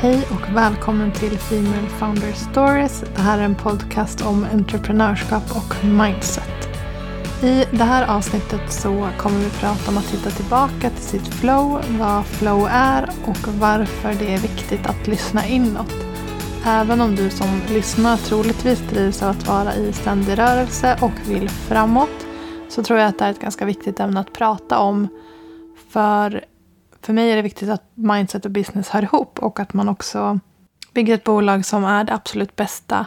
Hej 0.00 0.26
och 0.30 0.56
välkommen 0.56 1.12
till 1.12 1.38
Female 1.38 1.88
Founder 1.88 2.32
Stories. 2.32 3.04
Det 3.16 3.22
här 3.22 3.38
är 3.38 3.42
en 3.42 3.54
podcast 3.54 4.26
om 4.26 4.46
entreprenörskap 4.52 5.42
och 5.50 5.84
mindset. 5.84 6.68
I 7.42 7.64
det 7.70 7.84
här 7.84 8.16
avsnittet 8.16 8.72
så 8.72 9.08
kommer 9.16 9.38
vi 9.38 9.50
prata 9.50 9.90
om 9.90 9.98
att 9.98 10.10
hitta 10.10 10.30
tillbaka 10.30 10.90
till 10.90 11.02
sitt 11.02 11.34
flow, 11.34 11.80
vad 11.98 12.26
flow 12.26 12.68
är 12.70 13.10
och 13.26 13.48
varför 13.60 14.14
det 14.14 14.34
är 14.34 14.38
viktigt 14.38 14.86
att 14.86 15.06
lyssna 15.06 15.46
inåt. 15.46 15.94
Även 16.66 17.00
om 17.00 17.14
du 17.14 17.30
som 17.30 17.60
lyssnar 17.68 18.16
troligtvis 18.16 18.80
drivs 18.90 19.22
av 19.22 19.30
att 19.30 19.48
vara 19.48 19.74
i 19.74 19.92
ständig 19.92 20.38
rörelse 20.38 20.98
och 21.02 21.28
vill 21.28 21.48
framåt 21.48 22.26
så 22.68 22.82
tror 22.82 22.98
jag 22.98 23.08
att 23.08 23.18
det 23.18 23.24
är 23.24 23.30
ett 23.30 23.40
ganska 23.40 23.64
viktigt 23.64 24.00
ämne 24.00 24.20
att 24.20 24.32
prata 24.32 24.78
om. 24.78 25.08
För 25.88 26.44
för 27.08 27.12
mig 27.12 27.30
är 27.30 27.36
det 27.36 27.42
viktigt 27.42 27.68
att 27.68 27.82
mindset 27.94 28.44
och 28.44 28.50
business 28.50 28.88
hör 28.88 29.02
ihop 29.02 29.38
och 29.38 29.60
att 29.60 29.72
man 29.72 29.88
också 29.88 30.40
bygger 30.92 31.14
ett 31.14 31.24
bolag 31.24 31.64
som 31.64 31.84
är 31.84 32.04
det 32.04 32.14
absolut 32.14 32.56
bästa 32.56 33.06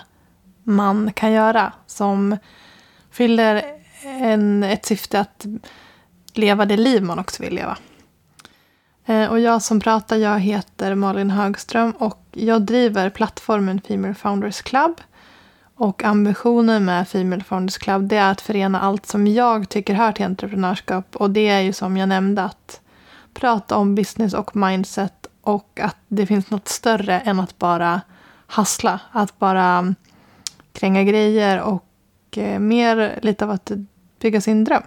man 0.64 1.14
kan 1.14 1.32
göra. 1.32 1.74
Som 1.88 2.38
fyller 3.12 3.64
en, 4.04 4.64
ett 4.64 4.86
syfte 4.86 5.20
att 5.20 5.46
leva 6.34 6.66
det 6.66 6.77
liv 6.77 7.04
man 7.04 7.20
också 7.20 7.44
vill 7.44 7.55
leva. 7.55 7.77
Eh, 9.05 9.26
och 9.26 9.40
jag 9.40 9.62
som 9.62 9.80
pratar, 9.80 10.18
jag 10.18 10.40
heter 10.40 10.96
Malin 10.96 11.30
Högström 11.30 11.91
och 11.91 12.26
jag 12.32 12.62
driver 12.62 13.10
plattformen 13.10 13.82
Female 13.82 14.13
Founders 14.13 14.62
Club. 14.62 15.02
Och 15.76 16.04
ambitionen 16.04 16.86
med 16.86 17.08
Female 17.08 17.44
Founders 17.44 17.77
Club 17.77 18.08
det 18.08 18.18
är 18.18 18.32
att 18.32 18.41
förena 18.41 18.82
allt 18.82 19.05
som 19.05 19.27
jag 19.27 19.70
tycker 19.70 19.94
hör 19.94 20.12
till 20.12 20.26
entreprenörskap. 20.26 21.16
Och 21.16 21.32
det 21.32 21.48
är 21.48 21.60
ju 21.60 21.74
som 21.74 21.98
jag 21.98 22.10
nämnde 22.10 22.44
att 22.44 22.82
prata 23.34 23.76
om 23.76 23.95
business 23.95 24.34
och 24.34 24.55
mindset 24.55 25.27
och 25.41 25.80
att 25.81 25.98
det 26.08 26.26
finns 26.26 26.49
något 26.49 26.67
större 26.67 27.20
än 27.20 27.40
att 27.40 27.60
bara 27.60 28.01
hassla. 28.48 28.99
Att 29.12 29.40
bara 29.40 29.63
mm, 29.63 29.96
kränga 30.73 31.04
grejer 31.04 31.62
och 31.62 32.38
eh, 32.38 32.60
mer 32.60 33.20
lite 33.21 33.46
av 33.46 33.51
att 33.51 33.71
bygga 34.20 34.41
sin 34.41 34.63
dröm. 34.63 34.84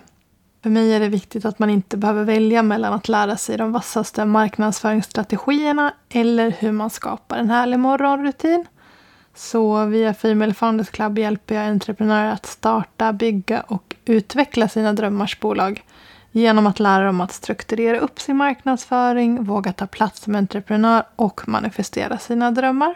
För 0.62 0.70
mig 0.70 0.95
är 0.95 1.01
det 1.01 1.09
viktigt 1.09 1.45
att 1.45 1.59
man 1.59 1.70
inte 1.70 1.97
behöver 1.97 2.25
välja 2.25 2.62
mellan 2.62 2.92
att 2.92 3.09
lära 3.09 3.36
sig 3.36 3.56
de 3.56 3.73
vassaste 3.73 4.25
marknadsföringsstrategierna 4.25 5.95
eller 6.08 6.51
hur 6.51 6.73
man 6.73 6.91
skapar 6.91 7.39
en 7.39 7.51
härlig 7.51 7.79
morgonrutin. 7.79 8.67
Så 9.34 9.84
via 9.84 10.14
Female 10.14 10.55
Founders 10.55 10.91
Club 10.91 11.19
hjälper 11.19 11.55
jag 11.55 11.64
entreprenörer 11.64 12.33
att 12.33 12.47
starta, 12.47 13.12
bygga 13.12 13.61
och 13.61 13.95
utveckla 14.05 14.69
sina 14.69 14.92
drömmars 14.92 15.41
bolag 15.41 15.83
genom 16.37 16.67
att 16.67 16.81
lära 16.81 17.07
dem 17.07 17.21
att 17.21 17.33
strukturera 17.33 17.99
upp 17.99 18.21
sin 18.21 18.37
marknadsföring, 18.37 19.45
våga 19.45 19.73
ta 19.73 19.87
plats 19.87 20.21
som 20.21 20.35
entreprenör 20.35 21.03
och 21.17 21.49
manifestera 21.49 22.19
sina 22.19 22.51
drömmar. 22.51 22.95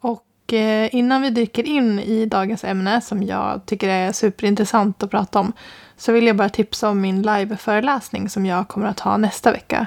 Och 0.00 0.52
eh, 0.52 0.94
innan 0.94 1.22
vi 1.22 1.30
dyker 1.30 1.62
in 1.62 1.98
i 1.98 2.26
dagens 2.26 2.64
ämne 2.64 3.00
som 3.00 3.22
jag 3.22 3.66
tycker 3.66 3.88
är 3.88 4.12
superintressant 4.12 5.02
att 5.02 5.10
prata 5.10 5.40
om 5.40 5.52
så 5.96 6.12
vill 6.12 6.26
jag 6.26 6.36
bara 6.36 6.48
tipsa 6.48 6.88
om 6.88 7.00
min 7.00 7.22
liveföreläsning 7.22 8.28
som 8.28 8.46
jag 8.46 8.68
kommer 8.68 8.86
att 8.86 9.00
ha 9.00 9.16
nästa 9.16 9.52
vecka. 9.52 9.86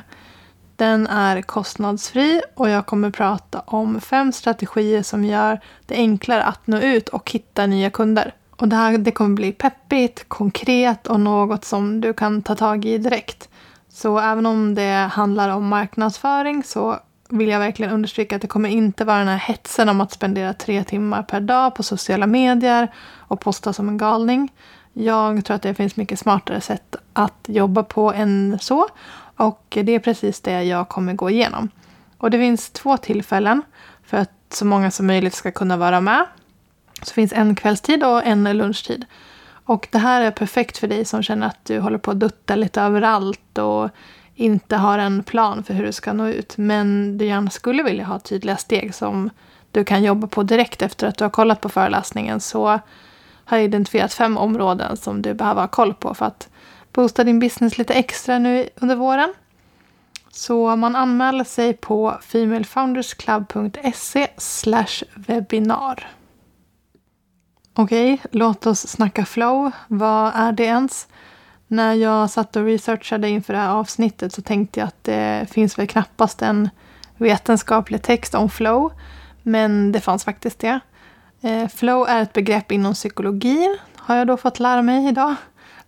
Den 0.75 1.07
är 1.07 1.41
kostnadsfri 1.41 2.41
och 2.55 2.69
jag 2.69 2.85
kommer 2.85 3.11
prata 3.11 3.59
om 3.59 4.01
fem 4.01 4.31
strategier 4.31 5.03
som 5.03 5.25
gör 5.25 5.59
det 5.85 5.95
enklare 5.95 6.43
att 6.43 6.67
nå 6.67 6.79
ut 6.79 7.09
och 7.09 7.31
hitta 7.31 7.65
nya 7.65 7.89
kunder. 7.89 8.33
Och 8.57 8.67
det 8.67 8.75
här 8.75 8.97
det 8.97 9.11
kommer 9.11 9.35
bli 9.35 9.51
peppigt, 9.51 10.29
konkret 10.29 11.07
och 11.07 11.19
något 11.19 11.65
som 11.65 12.01
du 12.01 12.13
kan 12.13 12.41
ta 12.41 12.55
tag 12.55 12.85
i 12.85 12.97
direkt. 12.97 13.49
Så 13.89 14.19
även 14.19 14.45
om 14.45 14.75
det 14.75 15.09
handlar 15.13 15.49
om 15.49 15.67
marknadsföring 15.67 16.63
så 16.63 16.99
vill 17.29 17.49
jag 17.49 17.59
verkligen 17.59 17.91
understryka 17.91 18.35
att 18.35 18.41
det 18.41 18.47
kommer 18.47 18.69
inte 18.69 19.05
vara 19.05 19.17
den 19.19 19.27
här 19.27 19.37
hetsen 19.37 19.89
om 19.89 20.01
att 20.01 20.11
spendera 20.11 20.53
tre 20.53 20.83
timmar 20.83 21.23
per 21.23 21.41
dag 21.41 21.75
på 21.75 21.83
sociala 21.83 22.27
medier 22.27 22.93
och 23.17 23.39
posta 23.39 23.73
som 23.73 23.89
en 23.89 23.97
galning. 23.97 24.51
Jag 24.93 25.45
tror 25.45 25.55
att 25.55 25.61
det 25.61 25.73
finns 25.73 25.95
mycket 25.95 26.19
smartare 26.19 26.61
sätt 26.61 26.95
att 27.13 27.45
jobba 27.47 27.83
på 27.83 28.13
än 28.13 28.57
så. 28.61 28.87
Och 29.37 29.65
det 29.69 29.91
är 29.91 29.99
precis 29.99 30.41
det 30.41 30.63
jag 30.63 30.89
kommer 30.89 31.13
gå 31.13 31.29
igenom. 31.29 31.69
Och 32.17 32.31
det 32.31 32.37
finns 32.37 32.69
två 32.69 32.97
tillfällen 32.97 33.61
för 34.03 34.17
att 34.17 34.31
så 34.49 34.65
många 34.65 34.91
som 34.91 35.07
möjligt 35.07 35.33
ska 35.33 35.51
kunna 35.51 35.77
vara 35.77 36.01
med. 36.01 36.25
Så 37.03 37.13
finns 37.13 37.33
en 37.33 37.55
kvällstid 37.55 38.03
och 38.03 38.25
en 38.25 38.43
lunchtid. 38.43 39.05
Och 39.65 39.87
det 39.91 39.97
här 39.97 40.21
är 40.21 40.31
perfekt 40.31 40.77
för 40.77 40.87
dig 40.87 41.05
som 41.05 41.23
känner 41.23 41.47
att 41.47 41.65
du 41.65 41.79
håller 41.79 41.97
på 41.97 42.11
att 42.11 42.19
dutta 42.19 42.55
lite 42.55 42.81
överallt 42.81 43.57
och 43.57 43.89
inte 44.35 44.75
har 44.75 44.97
en 44.97 45.23
plan 45.23 45.63
för 45.63 45.73
hur 45.73 45.85
du 45.85 45.91
ska 45.91 46.13
nå 46.13 46.27
ut. 46.27 46.57
Men 46.57 47.17
du 47.17 47.25
gärna 47.25 47.49
skulle 47.49 47.83
vilja 47.83 48.05
ha 48.05 48.19
tydliga 48.19 48.57
steg 48.57 48.95
som 48.95 49.29
du 49.71 49.83
kan 49.83 50.03
jobba 50.03 50.27
på 50.27 50.43
direkt 50.43 50.81
efter 50.81 51.07
att 51.07 51.17
du 51.17 51.23
har 51.23 51.29
kollat 51.29 51.61
på 51.61 51.69
föreläsningen. 51.69 52.39
Så 52.39 52.79
har 53.45 53.57
jag 53.57 53.63
identifierat 53.63 54.13
fem 54.13 54.37
områden 54.37 54.97
som 54.97 55.21
du 55.21 55.33
behöver 55.33 55.61
ha 55.61 55.67
koll 55.67 55.93
på 55.93 56.13
för 56.13 56.25
att 56.25 56.49
boosta 56.93 57.23
din 57.23 57.39
business 57.39 57.77
lite 57.77 57.93
extra 57.93 58.39
nu 58.39 58.69
under 58.75 58.95
våren. 58.95 59.33
Så 60.31 60.75
man 60.75 60.95
anmäler 60.95 61.43
sig 61.43 61.73
på 61.73 62.17
femalefoundersclub.se 62.21 64.27
webinar. 65.15 66.07
Okej, 67.75 68.13
okay, 68.13 68.27
låt 68.31 68.65
oss 68.65 68.87
snacka 68.87 69.25
flow. 69.25 69.71
Vad 69.87 70.31
är 70.35 70.51
det 70.51 70.63
ens? 70.63 71.07
När 71.67 71.93
jag 71.93 72.29
satt 72.29 72.55
och 72.55 72.65
researchade 72.65 73.29
inför 73.29 73.53
det 73.53 73.59
här 73.59 73.69
avsnittet 73.69 74.33
så 74.33 74.41
tänkte 74.41 74.79
jag 74.79 74.87
att 74.87 75.03
det 75.03 75.47
finns 75.51 75.79
väl 75.79 75.87
knappast 75.87 76.41
en 76.41 76.69
vetenskaplig 77.17 78.01
text 78.01 78.35
om 78.35 78.49
flow. 78.49 78.93
Men 79.43 79.91
det 79.91 80.01
fanns 80.01 80.23
faktiskt 80.23 80.59
det. 80.59 80.79
Eh, 81.41 81.67
flow 81.67 82.07
är 82.07 82.21
ett 82.21 82.33
begrepp 82.33 82.71
inom 82.71 82.93
psykologin, 82.93 83.77
har 83.95 84.15
jag 84.15 84.27
då 84.27 84.37
fått 84.37 84.59
lära 84.59 84.81
mig 84.81 85.07
idag. 85.07 85.35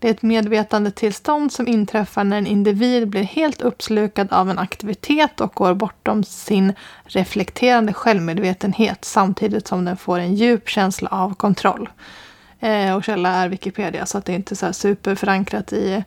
Det 0.06 0.10
är 0.10 0.14
ett 0.14 0.22
medvetandetillstånd 0.22 1.52
som 1.52 1.68
inträffar 1.68 2.24
när 2.24 2.38
en 2.38 2.48
individ 2.48 3.10
blir 3.10 3.24
helt 3.24 3.62
uppslukad 3.62 4.34
av 4.34 4.50
en 4.50 4.60
aktivitet 4.60 5.42
och 5.42 5.54
går 5.54 5.74
bortom 5.74 6.24
sin 6.24 6.74
reflekterande 7.04 7.94
självmedvetenhet 7.94 9.06
samtidigt 9.06 9.68
som 9.68 9.86
den 9.86 9.98
får 9.98 10.20
en 10.20 10.36
djup 10.36 10.70
känsla 10.70 11.10
av 11.10 11.36
kontroll. 11.36 11.90
Eh, 12.60 12.96
och 12.96 13.04
källa 13.04 13.30
är 13.30 13.50
Wikipedia 13.50 14.06
så 14.06 14.18
att 14.18 14.26
det 14.26 14.32
är 14.32 14.36
inte 14.36 14.56
så 14.56 14.74
superförankrat 14.74 15.74
i 15.74 16.04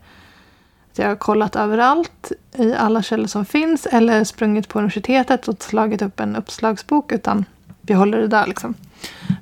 att 0.91 0.98
jag 0.98 1.08
har 1.08 1.16
kollat 1.16 1.56
överallt 1.56 2.32
i 2.56 2.75
alla 2.75 3.03
källor 3.03 3.26
som 3.26 3.44
finns 3.44 3.87
eller 3.87 4.25
sprungit 4.25 4.69
på 4.69 4.78
universitetet 4.78 5.48
och 5.48 5.62
slagit 5.62 6.03
upp 6.03 6.20
en 6.20 6.37
uppslagsbok 6.37 7.12
utan 7.12 7.44
vi 7.81 7.94
håller 7.94 8.19
det 8.19 8.28
där 8.28 8.47
liksom. 8.47 8.75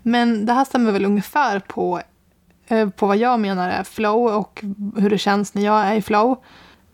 Men 0.03 0.47
det 0.47 0.53
här 0.53 0.65
stämmer 0.65 0.93
väl 0.93 1.05
ungefär 1.05 1.59
på 1.59 2.01
Eh, 2.69 2.89
på 2.89 3.07
vad 3.07 3.17
jag 3.17 3.41
menar 3.41 3.69
är 3.69 3.85
flow 3.85 4.27
och 4.27 4.65
hur 4.97 5.11
det 5.11 5.19
känns 5.19 5.55
när 5.55 5.65
jag 5.65 5.87
är 5.87 5.95
i 5.95 6.03
flow. 6.03 6.37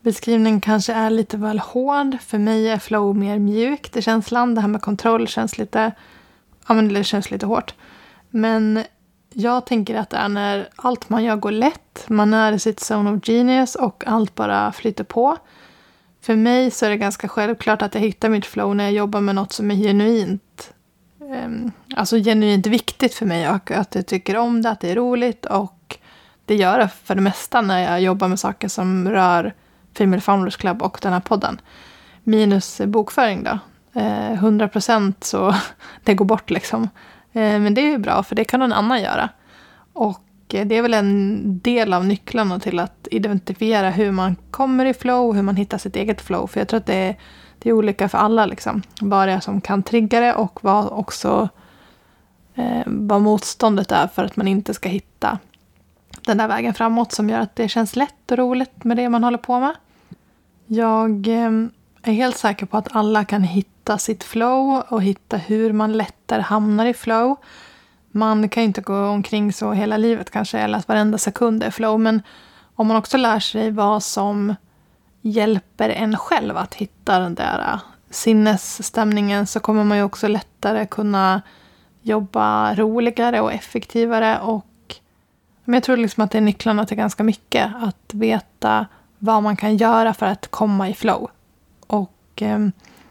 Beskrivningen 0.00 0.60
kanske 0.60 0.92
är 0.92 1.10
lite 1.10 1.36
väl 1.36 1.58
hård. 1.58 2.16
För 2.20 2.38
mig 2.38 2.68
är 2.68 2.78
flow 2.78 3.16
mer 3.16 3.38
mjukt 3.38 3.96
i 3.96 4.02
känslan. 4.02 4.54
Det 4.54 4.60
här 4.60 4.68
med 4.68 4.82
kontroll 4.82 5.28
känns 5.28 5.58
lite, 5.58 5.92
ja, 6.66 6.74
men 6.74 6.94
det 6.94 7.04
känns 7.04 7.30
lite 7.30 7.46
hårt. 7.46 7.74
Men 8.30 8.84
jag 9.32 9.66
tänker 9.66 9.94
att 9.94 10.10
det 10.10 10.16
är 10.16 10.28
när 10.28 10.68
allt 10.76 11.08
man 11.08 11.24
gör 11.24 11.36
går 11.36 11.50
lätt. 11.50 12.04
Man 12.08 12.34
är 12.34 12.52
i 12.52 12.58
sitt 12.58 12.90
zone 12.90 13.10
of 13.10 13.24
genius 13.24 13.74
och 13.74 14.04
allt 14.06 14.34
bara 14.34 14.72
flyter 14.72 15.04
på. 15.04 15.36
För 16.20 16.36
mig 16.36 16.70
så 16.70 16.86
är 16.86 16.90
det 16.90 16.96
ganska 16.96 17.28
självklart 17.28 17.82
att 17.82 17.94
jag 17.94 18.02
hittar 18.02 18.28
mitt 18.28 18.46
flow 18.46 18.76
när 18.76 18.84
jag 18.84 18.92
jobbar 18.92 19.20
med 19.20 19.34
något 19.34 19.52
som 19.52 19.70
är 19.70 19.74
genuint 19.74 20.72
Ehm, 21.30 21.72
alltså 21.96 22.16
genuint 22.16 22.66
viktigt 22.66 23.14
för 23.14 23.26
mig 23.26 23.50
och 23.50 23.70
att 23.70 23.94
jag 23.94 24.06
tycker 24.06 24.36
om 24.36 24.62
det, 24.62 24.70
att 24.70 24.80
det 24.80 24.90
är 24.90 24.94
roligt 24.94 25.46
och 25.46 25.98
det 26.44 26.54
gör 26.54 26.78
det 26.78 26.88
för 27.04 27.14
det 27.14 27.20
mesta 27.20 27.60
när 27.60 27.78
jag 27.78 28.00
jobbar 28.00 28.28
med 28.28 28.40
saker 28.40 28.68
som 28.68 29.08
rör 29.08 29.54
Female 29.94 30.20
Founders 30.20 30.56
Club 30.56 30.82
och 30.82 30.98
den 31.02 31.12
här 31.12 31.20
podden. 31.20 31.60
Minus 32.24 32.80
bokföring 32.86 33.44
då. 33.44 33.58
Ehm, 34.00 34.32
100 34.32 34.68
procent 34.68 35.24
så 35.24 35.54
det 36.04 36.14
går 36.14 36.24
bort 36.24 36.50
liksom. 36.50 36.82
Eh, 37.32 37.58
men 37.58 37.74
det 37.74 37.80
är 37.80 37.90
ju 37.90 37.98
bra 37.98 38.22
för 38.22 38.34
det 38.34 38.44
kan 38.44 38.60
någon 38.60 38.72
annan 38.72 39.02
göra. 39.02 39.28
Och 39.92 40.22
det 40.48 40.76
är 40.76 40.82
väl 40.82 40.94
en 40.94 41.40
del 41.58 41.92
av 41.92 42.06
nycklarna 42.06 42.60
till 42.60 42.78
att 42.78 43.08
identifiera 43.10 43.90
hur 43.90 44.10
man 44.10 44.36
kommer 44.50 44.86
i 44.86 44.94
flow, 44.94 45.34
hur 45.34 45.42
man 45.42 45.56
hittar 45.56 45.78
sitt 45.78 45.96
eget 45.96 46.20
flow. 46.20 46.46
För 46.46 46.60
jag 46.60 46.68
tror 46.68 46.78
att 46.80 46.86
det 46.86 46.94
är 46.94 47.16
det 47.62 47.68
är 47.68 47.72
olika 47.72 48.08
för 48.08 48.18
alla. 48.18 48.46
Liksom. 48.46 48.82
Vad 49.00 49.28
det 49.28 49.32
är 49.32 49.40
som 49.40 49.60
kan 49.60 49.82
trigga 49.82 50.20
det 50.20 50.34
och 50.34 50.58
vad 50.64 50.88
också 50.92 51.48
eh, 52.54 52.82
vad 52.86 53.22
motståndet 53.22 53.92
är 53.92 54.06
för 54.06 54.24
att 54.24 54.36
man 54.36 54.48
inte 54.48 54.74
ska 54.74 54.88
hitta 54.88 55.38
den 56.20 56.38
där 56.38 56.48
vägen 56.48 56.74
framåt 56.74 57.12
som 57.12 57.30
gör 57.30 57.40
att 57.40 57.56
det 57.56 57.68
känns 57.68 57.96
lätt 57.96 58.30
och 58.30 58.38
roligt 58.38 58.84
med 58.84 58.96
det 58.96 59.08
man 59.08 59.24
håller 59.24 59.38
på 59.38 59.60
med. 59.60 59.74
Jag 60.66 61.28
eh, 61.28 61.50
är 62.02 62.12
helt 62.12 62.36
säker 62.36 62.66
på 62.66 62.76
att 62.76 62.96
alla 62.96 63.24
kan 63.24 63.42
hitta 63.42 63.98
sitt 63.98 64.24
flow 64.24 64.82
och 64.88 65.02
hitta 65.02 65.36
hur 65.36 65.72
man 65.72 65.92
lättare 65.92 66.42
hamnar 66.42 66.86
i 66.86 66.94
flow. 66.94 67.36
Man 68.10 68.48
kan 68.48 68.62
ju 68.62 68.66
inte 68.66 68.80
gå 68.80 69.06
omkring 69.06 69.52
så 69.52 69.72
hela 69.72 69.96
livet 69.96 70.30
kanske, 70.30 70.58
eller 70.58 70.78
att 70.78 70.88
varenda 70.88 71.18
sekund 71.18 71.62
är 71.62 71.70
flow. 71.70 72.00
Men 72.00 72.22
om 72.74 72.86
man 72.86 72.96
också 72.96 73.16
lär 73.16 73.40
sig 73.40 73.70
vad 73.70 74.02
som 74.02 74.54
hjälper 75.22 75.88
en 75.88 76.16
själv 76.16 76.56
att 76.56 76.74
hitta 76.74 77.18
den 77.18 77.34
där 77.34 77.58
äh, 77.58 77.80
sinnesstämningen 78.10 79.46
så 79.46 79.60
kommer 79.60 79.84
man 79.84 79.96
ju 79.96 80.02
också 80.02 80.28
lättare 80.28 80.86
kunna 80.86 81.42
jobba 82.02 82.74
roligare 82.74 83.40
och 83.40 83.52
effektivare. 83.52 84.40
Och, 84.40 84.96
men 85.64 85.74
jag 85.74 85.82
tror 85.82 85.96
liksom 85.96 86.24
att 86.24 86.30
det 86.30 86.38
är 86.38 86.42
nycklarna 86.42 86.86
till 86.86 86.96
ganska 86.96 87.22
mycket. 87.22 87.72
Att 87.82 88.14
veta 88.14 88.86
vad 89.18 89.42
man 89.42 89.56
kan 89.56 89.76
göra 89.76 90.14
för 90.14 90.26
att 90.26 90.48
komma 90.48 90.88
i 90.88 90.94
flow. 90.94 91.30
Och 91.86 92.42
eh, 92.42 92.58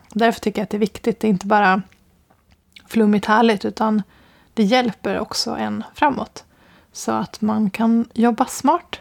därför 0.10 0.42
tycker 0.42 0.60
jag 0.62 0.64
att 0.64 0.70
det 0.70 0.78
är 0.78 0.80
viktigt. 0.80 1.20
Det 1.20 1.28
är 1.28 1.30
inte 1.30 1.48
bara 1.48 1.82
flummigt 2.88 3.26
härligt 3.26 3.66
utan 3.66 4.04
det 4.54 4.64
hjälper 4.64 5.20
också 5.20 5.56
en 5.56 5.84
framåt. 5.94 6.44
Så 6.92 7.12
att 7.12 7.42
man 7.42 7.70
kan 7.70 8.10
jobba 8.14 8.46
smart. 8.46 9.01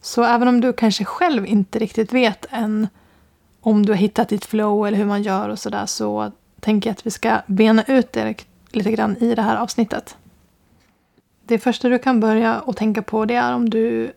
Så 0.00 0.24
även 0.24 0.48
om 0.48 0.60
du 0.60 0.72
kanske 0.72 1.04
själv 1.04 1.46
inte 1.46 1.78
riktigt 1.78 2.12
vet 2.12 2.46
än 2.50 2.88
om 3.60 3.86
du 3.86 3.92
har 3.92 3.98
hittat 3.98 4.28
ditt 4.28 4.44
flow 4.44 4.86
eller 4.86 4.98
hur 4.98 5.04
man 5.04 5.22
gör 5.22 5.48
och 5.48 5.58
sådär 5.58 5.86
så 5.86 6.32
tänker 6.60 6.90
jag 6.90 6.92
att 6.92 7.06
vi 7.06 7.10
ska 7.10 7.38
bena 7.46 7.84
ut 7.84 8.12
det 8.12 8.34
lite 8.72 8.92
grann 8.92 9.16
i 9.16 9.34
det 9.34 9.42
här 9.42 9.56
avsnittet. 9.56 10.16
Det 11.46 11.58
första 11.58 11.88
du 11.88 11.98
kan 11.98 12.20
börja 12.20 12.60
och 12.60 12.76
tänka 12.76 13.02
på 13.02 13.24
det 13.24 13.34
är 13.34 13.54
om 13.54 13.70
du 13.70 14.12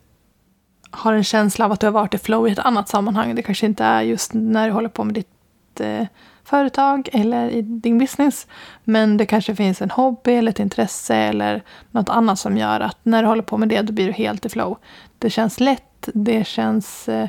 har 0.90 1.12
en 1.12 1.24
känsla 1.24 1.64
av 1.64 1.72
att 1.72 1.80
du 1.80 1.86
har 1.86 1.92
varit 1.92 2.14
i 2.14 2.18
flow 2.18 2.48
i 2.48 2.52
ett 2.52 2.58
annat 2.58 2.88
sammanhang. 2.88 3.34
Det 3.34 3.42
kanske 3.42 3.66
inte 3.66 3.84
är 3.84 4.02
just 4.02 4.34
när 4.34 4.66
du 4.66 4.72
håller 4.72 4.88
på 4.88 5.04
med 5.04 5.14
ditt 5.14 5.80
eh, 5.80 6.06
företag 6.44 7.08
eller 7.12 7.50
i 7.50 7.62
din 7.62 7.98
business. 7.98 8.46
Men 8.84 9.16
det 9.16 9.26
kanske 9.26 9.54
finns 9.54 9.82
en 9.82 9.90
hobby 9.90 10.32
eller 10.32 10.50
ett 10.50 10.58
intresse 10.58 11.16
eller 11.16 11.62
något 11.90 12.08
annat 12.08 12.38
som 12.38 12.56
gör 12.56 12.80
att 12.80 12.98
när 13.02 13.22
du 13.22 13.28
håller 13.28 13.42
på 13.42 13.58
med 13.58 13.68
det 13.68 13.82
då 13.82 13.92
blir 13.92 14.06
du 14.06 14.12
helt 14.12 14.46
i 14.46 14.48
flow. 14.48 14.78
Det 15.22 15.30
känns 15.30 15.60
lätt, 15.60 16.08
det 16.14 16.46
känns 16.46 17.08
eh, 17.08 17.28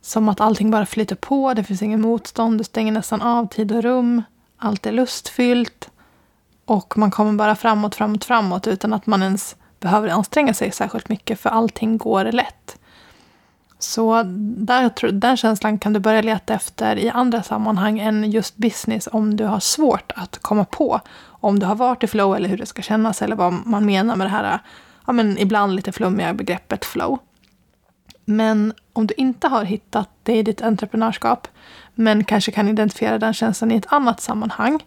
som 0.00 0.28
att 0.28 0.40
allting 0.40 0.70
bara 0.70 0.86
flyter 0.86 1.16
på, 1.16 1.54
det 1.54 1.64
finns 1.64 1.82
ingen 1.82 2.00
motstånd, 2.00 2.58
du 2.58 2.64
stänger 2.64 2.92
nästan 2.92 3.22
av 3.22 3.46
tid 3.46 3.72
och 3.72 3.82
rum. 3.82 4.22
Allt 4.58 4.86
är 4.86 4.92
lustfyllt. 4.92 5.90
Och 6.64 6.98
man 6.98 7.10
kommer 7.10 7.32
bara 7.32 7.56
framåt, 7.56 7.94
framåt, 7.94 8.24
framåt 8.24 8.66
utan 8.66 8.92
att 8.92 9.06
man 9.06 9.22
ens 9.22 9.56
behöver 9.80 10.08
anstränga 10.08 10.54
sig 10.54 10.72
särskilt 10.72 11.08
mycket 11.08 11.40
för 11.40 11.50
allting 11.50 11.98
går 11.98 12.24
lätt. 12.24 12.78
Så 13.78 14.22
där, 14.56 15.12
den 15.12 15.36
känslan 15.36 15.78
kan 15.78 15.92
du 15.92 16.00
börja 16.00 16.22
leta 16.22 16.54
efter 16.54 16.96
i 16.96 17.10
andra 17.10 17.42
sammanhang 17.42 17.98
än 17.98 18.30
just 18.30 18.56
business 18.56 19.08
om 19.12 19.36
du 19.36 19.44
har 19.44 19.60
svårt 19.60 20.12
att 20.16 20.38
komma 20.38 20.64
på 20.64 21.00
om 21.24 21.58
du 21.58 21.66
har 21.66 21.74
varit 21.74 22.04
i 22.04 22.06
flow 22.06 22.36
eller 22.36 22.48
hur 22.48 22.58
det 22.58 22.66
ska 22.66 22.82
kännas 22.82 23.22
eller 23.22 23.36
vad 23.36 23.52
man 23.52 23.86
menar 23.86 24.16
med 24.16 24.26
det 24.26 24.30
här 24.30 24.60
ja, 25.06 25.12
men 25.12 25.38
ibland 25.38 25.74
lite 25.74 25.92
flummiga 25.92 26.34
begreppet 26.34 26.84
flow. 26.84 27.18
Men 28.24 28.72
om 28.92 29.06
du 29.06 29.14
inte 29.16 29.48
har 29.48 29.64
hittat 29.64 30.08
det 30.22 30.36
i 30.36 30.42
ditt 30.42 30.62
entreprenörskap 30.62 31.48
men 31.94 32.24
kanske 32.24 32.52
kan 32.52 32.68
identifiera 32.68 33.18
den 33.18 33.34
känslan 33.34 33.72
i 33.72 33.76
ett 33.76 33.92
annat 33.92 34.20
sammanhang 34.20 34.84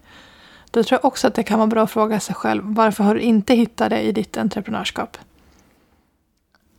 då 0.71 0.83
tror 0.83 1.00
jag 1.01 1.06
också 1.06 1.27
att 1.27 1.33
det 1.33 1.44
kan 1.44 1.60
vara 1.60 1.68
bra 1.68 1.83
att 1.83 1.92
fråga 1.92 2.19
sig 2.19 2.36
själv 2.36 2.63
varför 2.66 3.04
har 3.04 3.16
du 3.16 3.21
inte 3.21 3.54
hittat 3.54 3.89
det 3.89 4.01
i 4.01 4.12
ditt 4.12 4.38
entreprenörskap? 4.38 5.18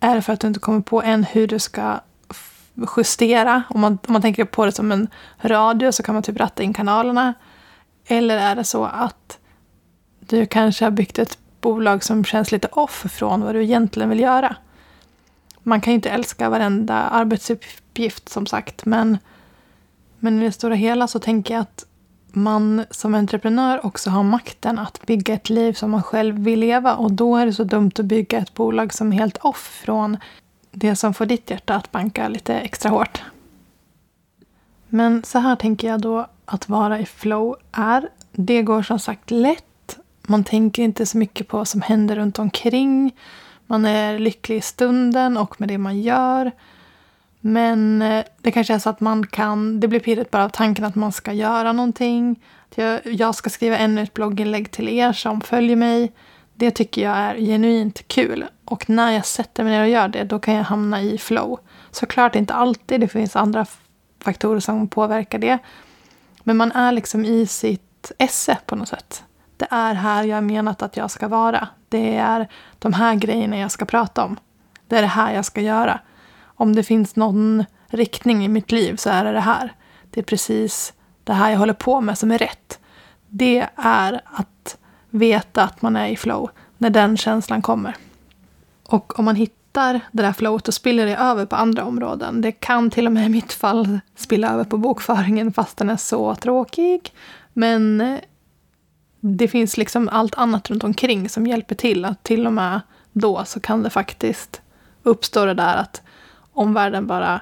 Är 0.01 0.15
det 0.15 0.23
för 0.23 0.33
att 0.33 0.41
du 0.41 0.47
inte 0.47 0.61
kommer 0.61 0.81
på 0.81 1.03
än 1.03 1.25
hur 1.25 1.47
du 1.47 1.59
ska 1.59 2.01
justera? 2.97 3.63
Om 3.69 3.81
man, 3.81 3.99
om 4.07 4.13
man 4.13 4.23
tänker 4.23 4.45
på 4.45 4.67
det 4.67 4.73
som 4.73 4.93
en 4.93 5.09
radio 5.41 5.93
så 5.93 6.03
kan 6.03 6.15
man 6.15 6.23
typ 6.23 6.41
ratta 6.41 6.63
in 6.63 6.73
kanalerna. 6.73 7.35
Eller 8.07 8.39
är 8.39 8.57
det 8.57 8.65
så 8.65 8.85
att 8.85 9.39
du 10.21 10.47
kanske 10.47 10.85
har 10.85 10.91
byggt 10.91 11.19
ett 11.19 11.39
bolag 11.61 12.05
som 12.05 12.25
känns 12.25 12.53
lite 12.53 12.69
off 12.69 13.07
från 13.13 13.41
vad 13.41 13.55
du 13.55 13.63
egentligen 13.63 14.09
vill 14.11 14.21
göra? 14.21 14.57
Man 15.63 15.81
kan 15.81 15.93
ju 15.93 15.95
inte 15.95 16.11
älska 16.11 16.51
varenda 16.51 16.95
arbetsuppgift 16.95 18.29
som 18.29 18.47
sagt, 18.47 18.85
men, 18.85 19.19
men 20.19 20.43
i 20.43 20.45
det 20.45 20.53
stora 20.53 20.75
hela 20.75 21.07
så 21.07 21.19
tänker 21.19 21.55
jag 21.55 21.61
att 21.61 21.87
man 22.33 22.85
som 22.91 23.15
entreprenör 23.15 23.87
också 23.87 24.11
har 24.11 24.23
makten 24.23 24.79
att 24.79 25.07
bygga 25.07 25.35
ett 25.35 25.51
liv 25.51 25.73
som 25.73 25.91
man 25.91 26.03
själv 26.03 26.39
vill 26.39 26.61
leva. 26.61 26.95
Och 26.95 27.13
då 27.13 27.37
är 27.37 27.47
det 27.47 27.53
så 27.53 27.65
dumt 27.65 27.93
att 27.99 28.05
bygga 28.05 28.39
ett 28.39 28.55
bolag 28.55 28.95
som 28.95 29.13
är 29.13 29.17
helt 29.17 29.37
off 29.37 29.81
från 29.85 30.17
det 30.71 30.97
som 30.97 31.15
får 31.15 31.27
ditt 31.27 31.51
hjärta 31.51 31.75
att 31.75 31.93
banka 31.93 32.29
lite 32.29 32.55
extra 32.55 32.91
hårt. 32.91 33.23
Men 34.89 35.23
så 35.25 35.39
här 35.39 35.57
tänker 35.57 35.89
jag 35.89 36.01
då 36.01 36.27
att 36.45 36.69
vara 36.69 36.99
i 36.99 37.07
flow 37.07 37.57
är. 37.73 38.09
Det 38.33 38.63
går 38.63 38.83
som 38.83 38.99
sagt 38.99 39.31
lätt. 39.31 39.65
Man 40.31 40.45
tänker 40.45 40.83
inte 40.83 41.07
så 41.07 41.19
mycket 41.19 41.49
på 41.49 41.57
vad 41.57 41.69
som 41.69 41.81
händer 41.81 42.17
runt 42.17 42.39
omkring. 42.39 43.17
Man 43.67 43.85
är 43.85 44.19
lycklig 44.19 44.57
i 44.57 44.61
stunden 44.61 45.37
och 45.37 45.61
med 45.61 45.69
det 45.69 45.79
man 45.79 46.01
gör. 46.01 46.51
Men 47.41 48.03
eh, 48.03 48.25
det 48.41 48.51
kanske 48.51 48.75
är 48.75 48.79
så 48.79 48.91
att 48.91 49.01
man 49.01 49.27
kan, 49.27 49.81
det 49.81 49.89
blir 49.89 50.01
pirrigt 50.01 50.31
bara 50.31 50.45
av 50.45 50.49
tanken 50.49 50.85
att 50.85 50.95
man 50.95 51.13
ska 51.13 51.33
göra 51.33 51.73
någonting. 51.73 52.43
Jag, 52.75 53.07
jag 53.07 53.35
ska 53.35 53.51
skriva 53.51 53.79
ännu 53.79 54.03
ett 54.03 54.15
blogginlägg 54.15 54.71
till 54.71 54.89
er 54.89 55.13
som 55.13 55.41
följer 55.41 55.77
mig. 55.77 56.13
Det 56.55 56.71
tycker 56.71 57.03
jag 57.03 57.17
är 57.17 57.37
genuint 57.37 58.09
kul. 58.09 58.47
Och 58.65 58.91
när 58.91 59.13
jag 59.13 59.27
sätter 59.27 59.65
mig 59.65 59.73
ner 59.73 59.83
och 59.83 59.89
gör 59.89 60.09
det, 60.09 60.25
då 60.25 60.39
kan 60.39 60.55
jag 60.55 60.65
hamna 60.65 61.03
i 61.03 61.19
flow. 61.19 61.61
Såklart 61.91 62.37
inte 62.37 62.55
alltid, 62.55 63.01
det 63.01 63.09
finns 63.09 63.37
andra 63.37 63.67
faktorer 64.21 64.61
som 64.61 64.89
påverkar 64.89 65.39
det. 65.39 65.59
Men 66.45 66.57
man 66.57 66.73
är 66.73 66.93
liksom 66.93 67.25
i 67.25 67.47
sitt 67.47 68.13
esse 68.19 68.59
på 68.67 68.77
något 68.77 68.89
sätt. 68.89 69.25
Det 69.61 69.67
är 69.71 69.95
här 69.95 70.25
jag 70.25 70.45
menat 70.45 70.83
att 70.83 70.97
jag 70.97 71.11
ska 71.11 71.29
vara. 71.29 71.69
Det 71.89 72.17
är 72.17 72.49
de 72.79 72.93
här 72.93 73.15
grejerna 73.15 73.59
jag 73.59 73.71
ska 73.71 73.85
prata 73.85 74.25
om. 74.25 74.37
Det 74.89 74.97
är 74.97 75.03
det 75.03 75.09
här 75.09 75.35
jag 75.35 75.45
ska 75.45 75.61
göra 75.61 76.01
om 76.43 76.75
det 76.75 76.83
finns 76.83 77.17
någon 77.17 77.65
riktning 77.87 78.45
i 78.45 78.49
mitt 78.49 78.73
liv 78.73 78.97
så 78.97 79.11
är 79.11 79.25
det 79.25 79.33
det 79.33 79.41
här. 79.41 79.73
Det 80.11 80.21
är 80.21 80.25
precis 80.25 80.93
det 81.25 81.33
här 81.33 81.51
jag 81.51 81.59
håller 81.59 81.73
på 81.73 82.01
med 82.01 82.19
som 82.19 82.31
är 82.31 82.39
rätt. 82.39 82.79
Det 83.29 83.67
är 83.77 84.21
att 84.25 84.77
veta 85.11 85.63
att 85.63 85.83
man 85.83 85.97
är 85.97 86.09
i 86.09 86.17
flow 86.17 86.51
när 86.79 86.91
den 86.91 87.17
känslan 87.17 87.63
kommer. 87.63 87.97
Och 88.87 89.19
om 89.19 89.25
man 89.25 89.37
hittar 89.37 90.01
det 90.13 90.23
där 90.23 90.33
flowet 90.33 90.69
och 90.69 90.75
spiller 90.75 91.07
det 91.07 91.17
över 91.17 91.47
på 91.47 91.57
andra 91.57 91.85
områden. 91.85 92.41
Det 92.41 92.53
kan 92.53 92.91
till 92.91 93.07
och 93.07 93.13
med 93.13 93.27
i 93.27 93.29
mitt 93.29 93.53
fall 93.53 94.01
spilla 94.17 94.51
över 94.53 94.65
på 94.65 94.79
bokföringen 94.79 95.53
fast 95.53 95.77
den 95.77 95.91
är 95.91 95.97
så 95.97 96.35
tråkig. 96.35 97.13
Men 97.53 98.01
eh, 98.01 98.19
det 99.21 99.49
finns 99.49 99.77
liksom 99.77 100.09
allt 100.13 100.35
annat 100.35 100.71
runt 100.71 100.85
omkring 100.85 101.29
som 101.29 101.47
hjälper 101.47 101.75
till 101.75 102.05
att 102.05 102.23
till 102.23 102.47
och 102.47 102.53
med 102.53 102.81
då 103.13 103.45
så 103.45 103.61
kan 103.61 103.83
det 103.83 103.91
faktiskt 103.91 104.61
uppstå 105.03 105.45
det 105.45 105.55
där 105.55 105.77
att 105.77 106.03
omvärlden 106.53 107.07
bara 107.07 107.41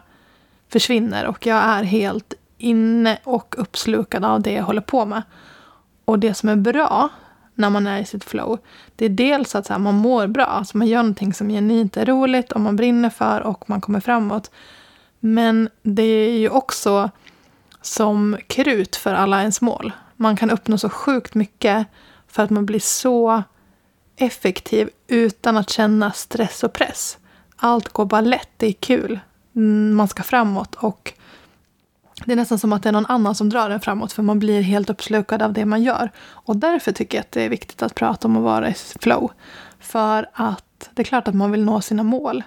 försvinner 0.68 1.26
och 1.26 1.46
jag 1.46 1.64
är 1.64 1.82
helt 1.82 2.34
inne 2.58 3.18
och 3.24 3.54
uppslukad 3.58 4.24
av 4.24 4.42
det 4.42 4.52
jag 4.52 4.64
håller 4.64 4.80
på 4.80 5.04
med. 5.04 5.22
Och 6.04 6.18
det 6.18 6.34
som 6.34 6.48
är 6.48 6.56
bra 6.56 7.08
när 7.54 7.70
man 7.70 7.86
är 7.86 8.00
i 8.00 8.04
sitt 8.04 8.24
flow, 8.24 8.58
det 8.96 9.04
är 9.04 9.08
dels 9.08 9.54
att 9.54 9.66
så 9.66 9.72
här, 9.72 9.80
man 9.80 9.94
mår 9.94 10.26
bra, 10.26 10.44
alltså 10.44 10.78
man 10.78 10.86
gör 10.86 11.02
någonting 11.02 11.34
som 11.34 11.48
genuint 11.48 11.96
är 11.96 12.06
roligt 12.06 12.52
och 12.52 12.60
man 12.60 12.76
brinner 12.76 13.10
för 13.10 13.40
och 13.40 13.70
man 13.70 13.80
kommer 13.80 14.00
framåt. 14.00 14.50
Men 15.20 15.68
det 15.82 16.02
är 16.02 16.38
ju 16.38 16.48
också 16.48 17.10
som 17.82 18.36
krut 18.46 18.96
för 18.96 19.14
alla 19.14 19.40
ens 19.40 19.60
mål. 19.60 19.92
Man 20.20 20.36
kan 20.36 20.50
uppnå 20.50 20.78
så 20.78 20.88
sjukt 20.88 21.34
mycket 21.34 21.86
för 22.26 22.42
att 22.42 22.50
man 22.50 22.66
blir 22.66 22.80
så 22.80 23.42
effektiv 24.16 24.90
utan 25.06 25.56
att 25.56 25.70
känna 25.70 26.12
stress 26.12 26.64
och 26.64 26.72
press 26.72 27.18
allt 27.58 27.88
går 27.88 28.04
bara 28.04 28.20
lätt, 28.20 28.48
det 28.56 28.66
är 28.66 28.72
kul. 28.72 29.20
Mm, 29.56 29.94
man 29.94 30.08
ska 30.08 30.22
framåt 30.22 30.74
och 30.74 31.12
det 32.24 32.32
är 32.32 32.36
nästan 32.36 32.58
som 32.58 32.72
att 32.72 32.82
det 32.82 32.88
är 32.88 32.92
någon 32.92 33.06
annan 33.06 33.34
som 33.34 33.48
drar 33.48 33.70
en 33.70 33.80
framåt 33.80 34.12
för 34.12 34.22
man 34.22 34.38
blir 34.38 34.62
helt 34.62 34.90
uppslukad 34.90 35.42
av 35.42 35.52
det 35.52 35.64
man 35.64 35.82
gör. 35.82 36.10
Och 36.18 36.56
därför 36.56 36.92
tycker 36.92 37.18
jag 37.18 37.22
att 37.22 37.32
det 37.32 37.42
är 37.42 37.48
viktigt 37.48 37.82
att 37.82 37.94
prata 37.94 38.28
om 38.28 38.36
att 38.36 38.42
vara 38.42 38.68
i 38.68 38.74
flow. 39.00 39.30
För 39.80 40.30
att 40.32 40.90
det 40.94 41.02
är 41.02 41.04
klart 41.04 41.28
att 41.28 41.34
man 41.34 41.52
vill 41.52 41.64
nå 41.64 41.80
sina 41.80 42.02
mål. 42.02 42.42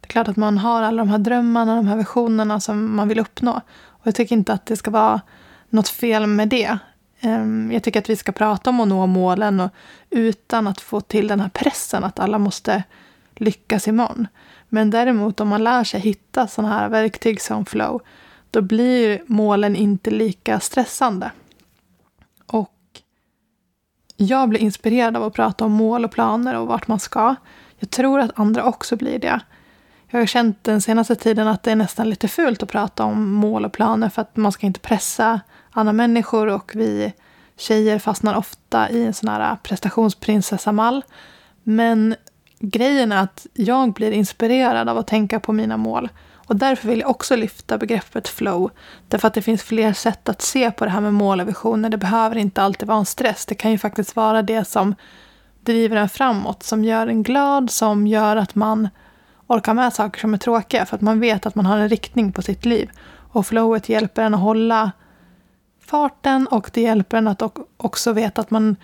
Det 0.00 0.06
är 0.06 0.08
klart 0.08 0.28
att 0.28 0.36
man 0.36 0.58
har 0.58 0.82
alla 0.82 1.02
de 1.02 1.08
här 1.08 1.18
drömmarna, 1.18 1.76
de 1.76 1.86
här 1.86 1.96
visionerna 1.96 2.60
som 2.60 2.96
man 2.96 3.08
vill 3.08 3.18
uppnå. 3.18 3.60
Och 3.80 4.06
jag 4.06 4.14
tycker 4.14 4.36
inte 4.36 4.52
att 4.52 4.66
det 4.66 4.76
ska 4.76 4.90
vara 4.90 5.20
något 5.68 5.88
fel 5.88 6.26
med 6.26 6.48
det. 6.48 6.78
Ehm, 7.20 7.72
jag 7.72 7.82
tycker 7.82 8.00
att 8.00 8.10
vi 8.10 8.16
ska 8.16 8.32
prata 8.32 8.70
om 8.70 8.80
att 8.80 8.88
nå 8.88 9.06
målen 9.06 9.60
och 9.60 9.70
utan 10.10 10.66
att 10.66 10.80
få 10.80 11.00
till 11.00 11.28
den 11.28 11.40
här 11.40 11.48
pressen 11.48 12.04
att 12.04 12.18
alla 12.18 12.38
måste 12.38 12.82
lyckas 13.34 13.88
imorgon. 13.88 14.26
Men 14.68 14.90
däremot 14.90 15.40
om 15.40 15.48
man 15.48 15.64
lär 15.64 15.84
sig 15.84 16.00
hitta 16.00 16.46
sådana 16.46 16.74
här 16.74 16.88
verktyg 16.88 17.40
som 17.40 17.66
flow, 17.66 18.02
då 18.50 18.62
blir 18.62 19.22
målen 19.26 19.76
inte 19.76 20.10
lika 20.10 20.60
stressande. 20.60 21.30
Och 22.46 22.76
jag 24.16 24.48
blir 24.48 24.60
inspirerad 24.60 25.16
av 25.16 25.24
att 25.24 25.34
prata 25.34 25.64
om 25.64 25.72
mål 25.72 26.04
och 26.04 26.10
planer 26.10 26.56
och 26.56 26.66
vart 26.66 26.88
man 26.88 27.00
ska. 27.00 27.34
Jag 27.78 27.90
tror 27.90 28.20
att 28.20 28.38
andra 28.38 28.64
också 28.64 28.96
blir 28.96 29.18
det. 29.18 29.40
Jag 30.12 30.20
har 30.20 30.26
känt 30.26 30.64
den 30.64 30.80
senaste 30.80 31.14
tiden 31.14 31.48
att 31.48 31.62
det 31.62 31.72
är 31.72 31.76
nästan 31.76 32.10
lite 32.10 32.28
fult 32.28 32.62
att 32.62 32.68
prata 32.68 33.04
om 33.04 33.32
mål 33.32 33.64
och 33.64 33.72
planer 33.72 34.08
för 34.08 34.22
att 34.22 34.36
man 34.36 34.52
ska 34.52 34.66
inte 34.66 34.80
pressa 34.80 35.40
andra 35.70 35.92
människor 35.92 36.46
och 36.46 36.72
vi 36.74 37.12
tjejer 37.56 37.98
fastnar 37.98 38.34
ofta 38.34 38.90
i 38.90 39.06
en 39.06 39.14
sån 39.14 39.28
här 39.28 39.56
prestationsprinsessamall. 39.62 41.02
Men 41.62 42.14
grejen 42.58 43.12
är 43.12 43.22
att 43.22 43.46
jag 43.54 43.92
blir 43.92 44.12
inspirerad 44.12 44.88
av 44.88 44.98
att 44.98 45.06
tänka 45.06 45.40
på 45.40 45.52
mina 45.52 45.76
mål. 45.76 46.08
Och 46.34 46.56
därför 46.56 46.88
vill 46.88 47.00
jag 47.00 47.10
också 47.10 47.36
lyfta 47.36 47.78
begreppet 47.78 48.28
flow. 48.28 48.70
Därför 49.08 49.28
att 49.28 49.34
det 49.34 49.42
finns 49.42 49.62
fler 49.62 49.92
sätt 49.92 50.28
att 50.28 50.42
se 50.42 50.70
på 50.70 50.84
det 50.84 50.90
här 50.90 51.00
med 51.00 51.14
mål 51.14 51.40
och 51.40 51.48
visioner. 51.48 51.90
Det 51.90 51.96
behöver 51.96 52.36
inte 52.36 52.62
alltid 52.62 52.88
vara 52.88 52.98
en 52.98 53.06
stress. 53.06 53.46
Det 53.46 53.54
kan 53.54 53.70
ju 53.70 53.78
faktiskt 53.78 54.16
vara 54.16 54.42
det 54.42 54.64
som 54.64 54.94
driver 55.64 55.96
en 55.96 56.08
framåt, 56.08 56.62
som 56.62 56.84
gör 56.84 57.06
en 57.06 57.22
glad, 57.22 57.70
som 57.70 58.06
gör 58.06 58.36
att 58.36 58.54
man 58.54 58.88
orka 59.50 59.74
med 59.74 59.92
saker 59.92 60.20
som 60.20 60.34
är 60.34 60.38
tråkiga. 60.38 60.86
För 60.86 60.96
att 60.96 61.02
man 61.02 61.20
vet 61.20 61.46
att 61.46 61.54
man 61.54 61.66
har 61.66 61.78
en 61.78 61.88
riktning 61.88 62.32
på 62.32 62.42
sitt 62.42 62.64
liv. 62.64 62.90
Och 63.32 63.46
flowet 63.46 63.88
hjälper 63.88 64.22
en 64.22 64.34
att 64.34 64.40
hålla 64.40 64.92
farten 65.80 66.46
och 66.46 66.70
det 66.72 66.80
hjälper 66.80 67.16
en 67.16 67.28
att 67.28 67.42
också 67.76 68.12
veta 68.12 68.40
att 68.40 68.50
man 68.50 68.76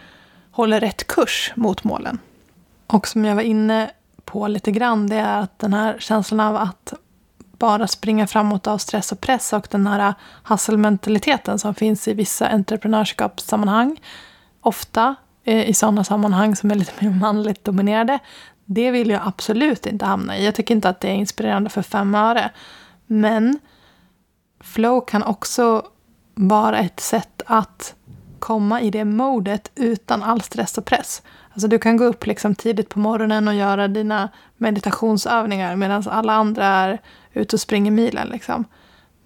håller 0.51 0.81
rätt 0.81 1.07
kurs 1.07 1.53
mot 1.57 1.85
målen. 1.85 2.19
Och 2.87 3.09
som 3.09 3.25
jag 3.25 3.35
var 3.35 3.43
inne 3.43 3.91
på 4.25 4.49
lite 4.49 4.71
grann, 4.71 5.07
det 5.07 5.17
är 5.17 5.41
att 5.41 5.59
den 5.59 5.75
här 5.75 5.97
känslan 5.99 6.41
av 6.41 6.57
att 6.57 6.95
bara 7.59 7.87
springa 7.87 8.27
framåt 8.27 8.67
av 8.67 8.79
stress 8.79 9.13
och 9.13 9.21
press 9.21 9.53
och 9.53 9.69
den 9.71 9.87
här 9.87 10.15
hasselmentaliteten 10.43 11.59
som 11.59 11.75
finns 11.75 12.09
i 12.09 12.15
vissa 12.15 12.49
entreprenörskapssammanhang, 12.49 14.01
ofta 14.61 15.15
eh, 15.45 15.69
i 15.69 15.75
sådana 15.75 16.05
sammanhang 16.05 16.57
som 16.57 16.71
är 16.71 16.75
lite 16.75 17.05
mer 17.05 17.11
manligt 17.21 17.65
dominerade, 17.65 18.19
det 18.67 18.91
vill 18.91 19.11
jag 19.11 19.21
absolut 19.25 19.87
inte 19.87 20.05
hamna 20.05 20.39
i. 20.39 20.45
Jag 20.45 20.55
tycker 20.55 20.75
inte 20.75 20.89
att 20.89 21.01
det 21.01 21.09
är 21.09 21.15
inspirerande 21.15 21.71
för 21.71 21.83
fem 21.83 22.15
öre. 22.15 22.51
Men 23.07 23.59
flow 24.61 25.01
kan 25.01 25.23
också 25.23 25.87
vara 26.35 26.79
ett 26.79 27.01
sätt 27.01 27.43
att 27.47 27.95
komma 28.39 28.81
i 28.81 28.91
det 28.91 29.05
modet 29.05 29.71
utan 29.75 30.23
all 30.23 30.43
stress 30.43 30.79
och 30.79 30.85
press. 30.85 31.23
Alltså 31.53 31.69
du 31.69 31.79
kan 31.79 31.97
gå 31.97 32.05
upp 32.05 32.27
liksom 32.27 32.55
tidigt 32.55 32.89
på 32.89 32.99
morgonen 32.99 33.49
och 33.49 33.55
göra 33.55 33.89
dina 33.89 34.29
meditationsövningar 34.57 35.77
medan 35.77 36.05
alla 36.11 36.33
andra 36.33 36.67
är 36.67 37.01
ute 37.33 37.57
och 37.57 37.61
springer 37.61 37.91
milen. 37.91 38.29
Liksom. 38.29 38.65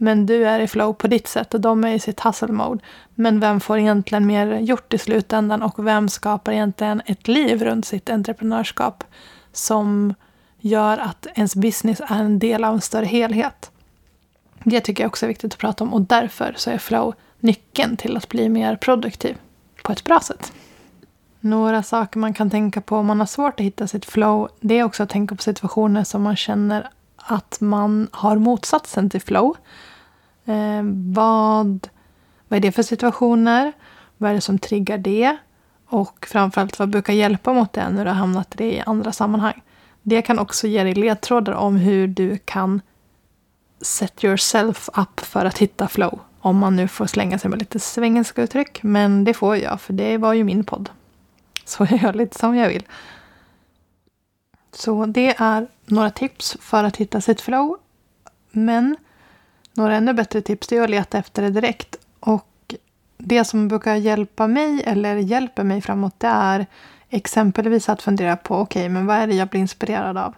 Men 0.03 0.27
du 0.27 0.47
är 0.47 0.61
i 0.61 0.67
flow 0.67 0.93
på 0.93 1.07
ditt 1.07 1.29
sätt 1.29 1.55
och 1.55 1.61
de 1.61 1.85
är 1.85 1.95
i 1.95 1.99
sitt 1.99 2.21
hustle 2.21 2.53
mode. 2.53 2.85
Men 3.15 3.41
vem 3.41 3.61
får 3.61 3.79
egentligen 3.79 4.27
mer 4.27 4.59
gjort 4.59 4.95
i 4.95 4.99
slutändan 4.99 5.63
och 5.63 5.87
vem 5.87 6.09
skapar 6.09 6.53
egentligen 6.53 7.03
ett 7.07 7.29
liv 7.29 7.63
runt 7.63 7.87
sitt 7.87 8.11
entreprenörskap 8.11 9.05
som 9.53 10.15
gör 10.61 10.99
att 10.99 11.27
ens 11.35 11.57
business 11.57 12.01
är 12.01 12.21
en 12.21 12.39
del 12.39 12.65
av 12.65 12.75
en 12.75 12.81
större 12.81 13.07
helhet? 13.07 13.71
Det 14.65 14.81
tycker 14.81 15.03
jag 15.03 15.09
också 15.09 15.27
är 15.27 15.29
viktigt 15.29 15.53
att 15.53 15.59
prata 15.59 15.85
om 15.85 15.95
och 15.95 16.01
därför 16.01 16.55
så 16.57 16.71
är 16.71 16.79
flow 16.79 17.15
nyckeln 17.41 17.97
till 17.97 18.17
att 18.17 18.29
bli 18.29 18.49
mer 18.49 18.77
produktiv 18.77 19.37
på 19.83 19.93
ett 19.93 20.05
bra 20.05 20.21
sätt. 20.21 20.53
Några 21.41 21.83
saker 21.83 22.19
man 22.19 22.35
kan 22.35 22.51
tänka 22.51 22.81
på 22.81 22.97
om 22.97 23.07
man 23.07 23.21
har 23.21 23.27
svårt 23.27 23.61
att 23.61 23.67
hitta 23.67 23.87
sitt 23.87 24.05
flow, 24.05 24.49
det 24.61 24.79
är 24.79 24.85
också 24.85 25.03
att 25.03 25.11
tänka 25.11 25.35
på 25.35 25.43
situationer 25.43 26.05
som 26.05 26.23
man 26.23 26.37
känner 26.37 26.89
att 27.17 27.61
man 27.61 28.09
har 28.13 28.37
motsatsen 28.37 29.11
till 29.11 29.21
flow. 29.21 29.57
Eh, 30.51 30.83
vad, 31.13 31.89
vad 32.49 32.57
är 32.57 32.61
det 32.61 32.73
för 32.73 32.83
situationer? 32.83 33.73
Vad 34.17 34.31
är 34.31 34.35
det 34.35 34.41
som 34.41 34.59
triggar 34.59 34.99
det? 34.99 35.37
Och 35.87 36.27
framförallt 36.31 36.79
vad 36.79 36.91
brukar 36.91 37.13
hjälpa 37.13 37.53
mot 37.53 37.73
det 37.73 37.89
när 37.89 38.05
du 38.05 38.11
har 38.11 38.17
hamnat 38.17 38.55
i 38.55 38.57
det 38.57 38.75
i 38.75 38.83
andra 38.87 39.13
sammanhang? 39.13 39.63
Det 40.03 40.23
kan 40.23 40.39
också 40.39 40.67
ge 40.67 40.85
dig 40.85 40.95
ledtrådar 40.95 41.53
om 41.53 41.77
hur 41.77 42.09
du 42.09 42.39
kan 42.39 42.81
set 43.81 44.25
yourself 44.25 44.89
up 44.97 45.21
för 45.21 45.45
att 45.45 45.59
hitta 45.59 45.89
flow. 45.89 46.21
Om 46.41 46.59
man 46.59 46.77
nu 46.77 46.89
får 46.89 47.07
slänga 47.07 47.39
sig 47.39 47.51
med 47.51 47.59
lite 47.59 47.81
svengelska 47.81 48.43
uttryck. 48.43 48.83
Men 48.83 49.25
det 49.25 49.35
får 49.35 49.57
jag, 49.57 49.81
för 49.81 49.93
det 49.93 50.17
var 50.17 50.33
ju 50.33 50.45
min 50.45 50.65
podd. 50.65 50.91
Så 51.65 51.87
jag 51.91 52.03
gör 52.03 52.13
lite 52.13 52.39
som 52.39 52.57
jag 52.57 52.69
vill. 52.69 52.87
Så 54.73 55.07
det 55.07 55.35
är 55.39 55.69
några 55.87 56.11
tips 56.11 56.57
för 56.61 56.85
att 56.85 56.97
hitta 56.97 57.21
sitt 57.21 57.41
flow. 57.41 57.77
Men 58.51 58.97
några 59.75 59.97
ännu 59.97 60.13
bättre 60.13 60.41
tips 60.41 60.73
är 60.73 60.83
att 60.83 60.91
leta 60.91 61.19
efter 61.19 61.43
det 61.43 61.51
direkt. 61.51 61.97
Och 62.21 62.75
det 63.19 63.45
som 63.45 63.69
brukar 63.69 63.95
hjälpa 63.95 64.47
mig, 64.47 64.83
eller 64.83 65.17
hjälper 65.17 65.65
mig 65.65 65.81
framåt, 65.81 66.21
det 66.21 66.27
är 66.27 66.67
exempelvis 67.11 67.89
att 67.89 68.03
fundera 68.03 68.37
på 68.37 68.57
okej, 68.57 68.81
okay, 68.81 68.89
men 68.89 69.07
vad 69.07 69.17
är 69.17 69.27
det 69.27 69.35
jag 69.35 69.49
blir 69.49 69.61
inspirerad 69.61 70.19
av? 70.19 70.35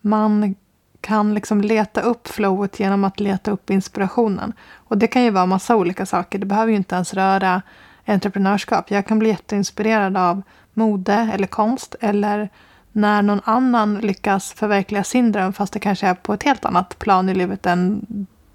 Man 0.00 0.54
kan 1.00 1.34
liksom 1.34 1.60
leta 1.60 2.00
upp 2.00 2.28
flowet 2.28 2.80
genom 2.80 3.04
att 3.04 3.20
leta 3.20 3.50
upp 3.50 3.70
inspirationen. 3.70 4.52
Och 4.72 4.98
det 4.98 5.06
kan 5.06 5.22
ju 5.22 5.30
vara 5.30 5.46
massa 5.46 5.76
olika 5.76 6.06
saker. 6.06 6.38
Det 6.38 6.46
behöver 6.46 6.70
ju 6.70 6.76
inte 6.76 6.94
ens 6.94 7.14
röra 7.14 7.62
entreprenörskap. 8.04 8.90
Jag 8.90 9.06
kan 9.06 9.18
bli 9.18 9.28
jätteinspirerad 9.28 10.16
av 10.16 10.42
mode 10.74 11.30
eller 11.34 11.46
konst 11.46 11.94
eller 12.00 12.48
när 12.92 13.22
någon 13.22 13.40
annan 13.44 13.98
lyckas 13.98 14.52
förverkliga 14.52 15.04
sin 15.04 15.32
dröm 15.32 15.52
fast 15.52 15.72
det 15.72 15.78
kanske 15.78 16.06
är 16.06 16.14
på 16.14 16.34
ett 16.34 16.42
helt 16.42 16.64
annat 16.64 16.98
plan 16.98 17.28
i 17.28 17.34
livet 17.34 17.66
än 17.66 18.06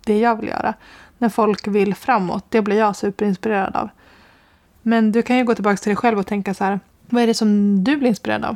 det 0.10 0.20
jag 0.20 0.36
vill 0.36 0.50
göra. 0.50 0.74
När 1.18 1.30
folk 1.30 1.68
vill 1.68 1.96
framåt, 1.96 2.46
det 2.50 2.62
blir 2.62 2.78
jag 2.78 2.96
superinspirerad 2.96 3.76
av. 3.76 3.90
Men 4.82 5.12
du 5.12 5.22
kan 5.22 5.38
ju 5.38 5.44
gå 5.44 5.56
tillbaka 5.56 5.78
till 5.78 5.90
dig 5.90 5.96
själv 5.96 6.20
och 6.20 6.28
tänka 6.28 6.54
så 6.54 6.64
här, 6.64 6.80
vad 7.10 7.24
är 7.24 7.28
det 7.28 7.34
som 7.34 7.84
du 7.84 7.98
blir 7.98 8.10
inspirerad 8.10 8.46
av? 8.46 8.56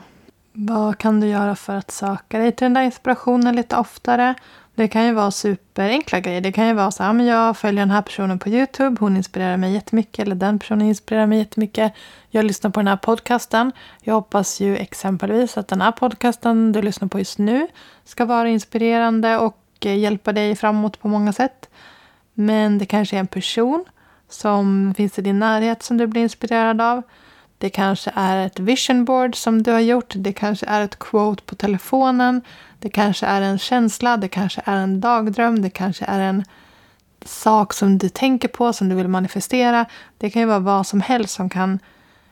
Vad 0.54 0.98
kan 0.98 1.20
du 1.20 1.28
göra 1.28 1.56
för 1.56 1.76
att 1.76 1.92
söka 1.92 2.40
dig 2.40 2.52
till 2.52 2.66
den 2.66 2.74
där 2.74 2.82
inspirationen 2.82 3.56
lite 3.56 3.76
oftare? 3.78 4.36
Det 4.76 4.88
kan 4.88 5.06
ju 5.06 5.14
vara 5.14 5.32
superenkla 5.32 6.20
grejer. 6.20 6.42
Det 6.42 6.52
kan 6.52 6.68
ju 6.68 6.74
vara 6.74 6.92
så 6.92 7.04
här, 7.04 7.14
men 7.14 7.26
jag 7.26 7.58
följer 7.58 7.82
den 7.82 7.92
här 7.92 8.02
personen 8.02 8.40
på 8.40 8.50
Youtube. 8.50 8.98
Hon 9.00 9.18
inspirerar 9.18 9.58
mig 9.58 9.74
jättemycket. 9.74 10.26
Eller 10.26 10.36
den 10.36 10.60
personen 10.60 10.88
inspirerar 10.88 11.28
mig 11.28 11.38
jättemycket. 11.38 11.94
Jag 12.30 12.46
lyssnar 12.46 12.72
på 12.72 12.80
den 12.80 12.88
här 12.88 12.98
podcasten. 12.98 13.72
Jag 14.02 14.14
hoppas 14.14 14.62
ju 14.62 14.78
exempelvis 14.78 15.58
att 15.58 15.68
den 15.68 15.82
här 15.82 15.92
podcasten 15.92 16.72
du 16.72 16.82
lyssnar 16.82 17.08
på 17.08 17.20
just 17.20 17.38
nu 17.38 17.68
ska 18.06 18.26
vara 18.26 18.50
inspirerande 18.50 19.38
och 19.38 19.63
Eh, 19.80 19.98
hjälpa 19.98 20.32
dig 20.32 20.56
framåt 20.56 21.00
på 21.00 21.08
många 21.08 21.34
sätt. 21.34 21.70
Men 22.34 22.78
det 22.78 22.86
kanske 22.86 23.16
är 23.16 23.20
en 23.20 23.28
person 23.28 23.86
som 24.30 24.94
finns 24.98 25.20
i 25.20 25.22
din 25.22 25.40
närhet 25.40 25.84
som 25.84 25.98
du 25.98 26.08
blir 26.08 26.22
inspirerad 26.22 26.82
av. 26.82 27.02
Det 27.58 27.70
kanske 27.70 28.12
är 28.16 28.46
ett 28.46 28.60
vision 28.60 29.06
board 29.06 29.36
som 29.36 29.64
du 29.64 29.72
har 29.72 29.80
gjort. 29.80 30.14
Det 30.16 30.34
kanske 30.34 30.66
är 30.66 30.82
ett 30.82 31.00
quote 31.00 31.44
på 31.44 31.56
telefonen. 31.56 32.42
Det 32.80 32.90
kanske 32.90 33.26
är 33.26 33.42
en 33.42 33.60
känsla, 33.60 34.18
det 34.18 34.28
kanske 34.28 34.62
är 34.66 34.76
en 34.76 35.02
dagdröm, 35.02 35.62
det 35.62 35.70
kanske 35.70 36.06
är 36.06 36.20
en 36.20 36.44
sak 37.26 37.74
som 37.74 37.98
du 37.98 38.10
tänker 38.10 38.48
på, 38.48 38.74
som 38.74 38.90
du 38.90 38.96
vill 38.96 39.08
manifestera. 39.08 39.86
Det 40.18 40.30
kan 40.30 40.42
ju 40.42 40.46
vara 40.48 40.60
vad 40.60 40.88
som 40.88 41.02
helst 41.02 41.34
som 41.34 41.50
kan 41.50 41.80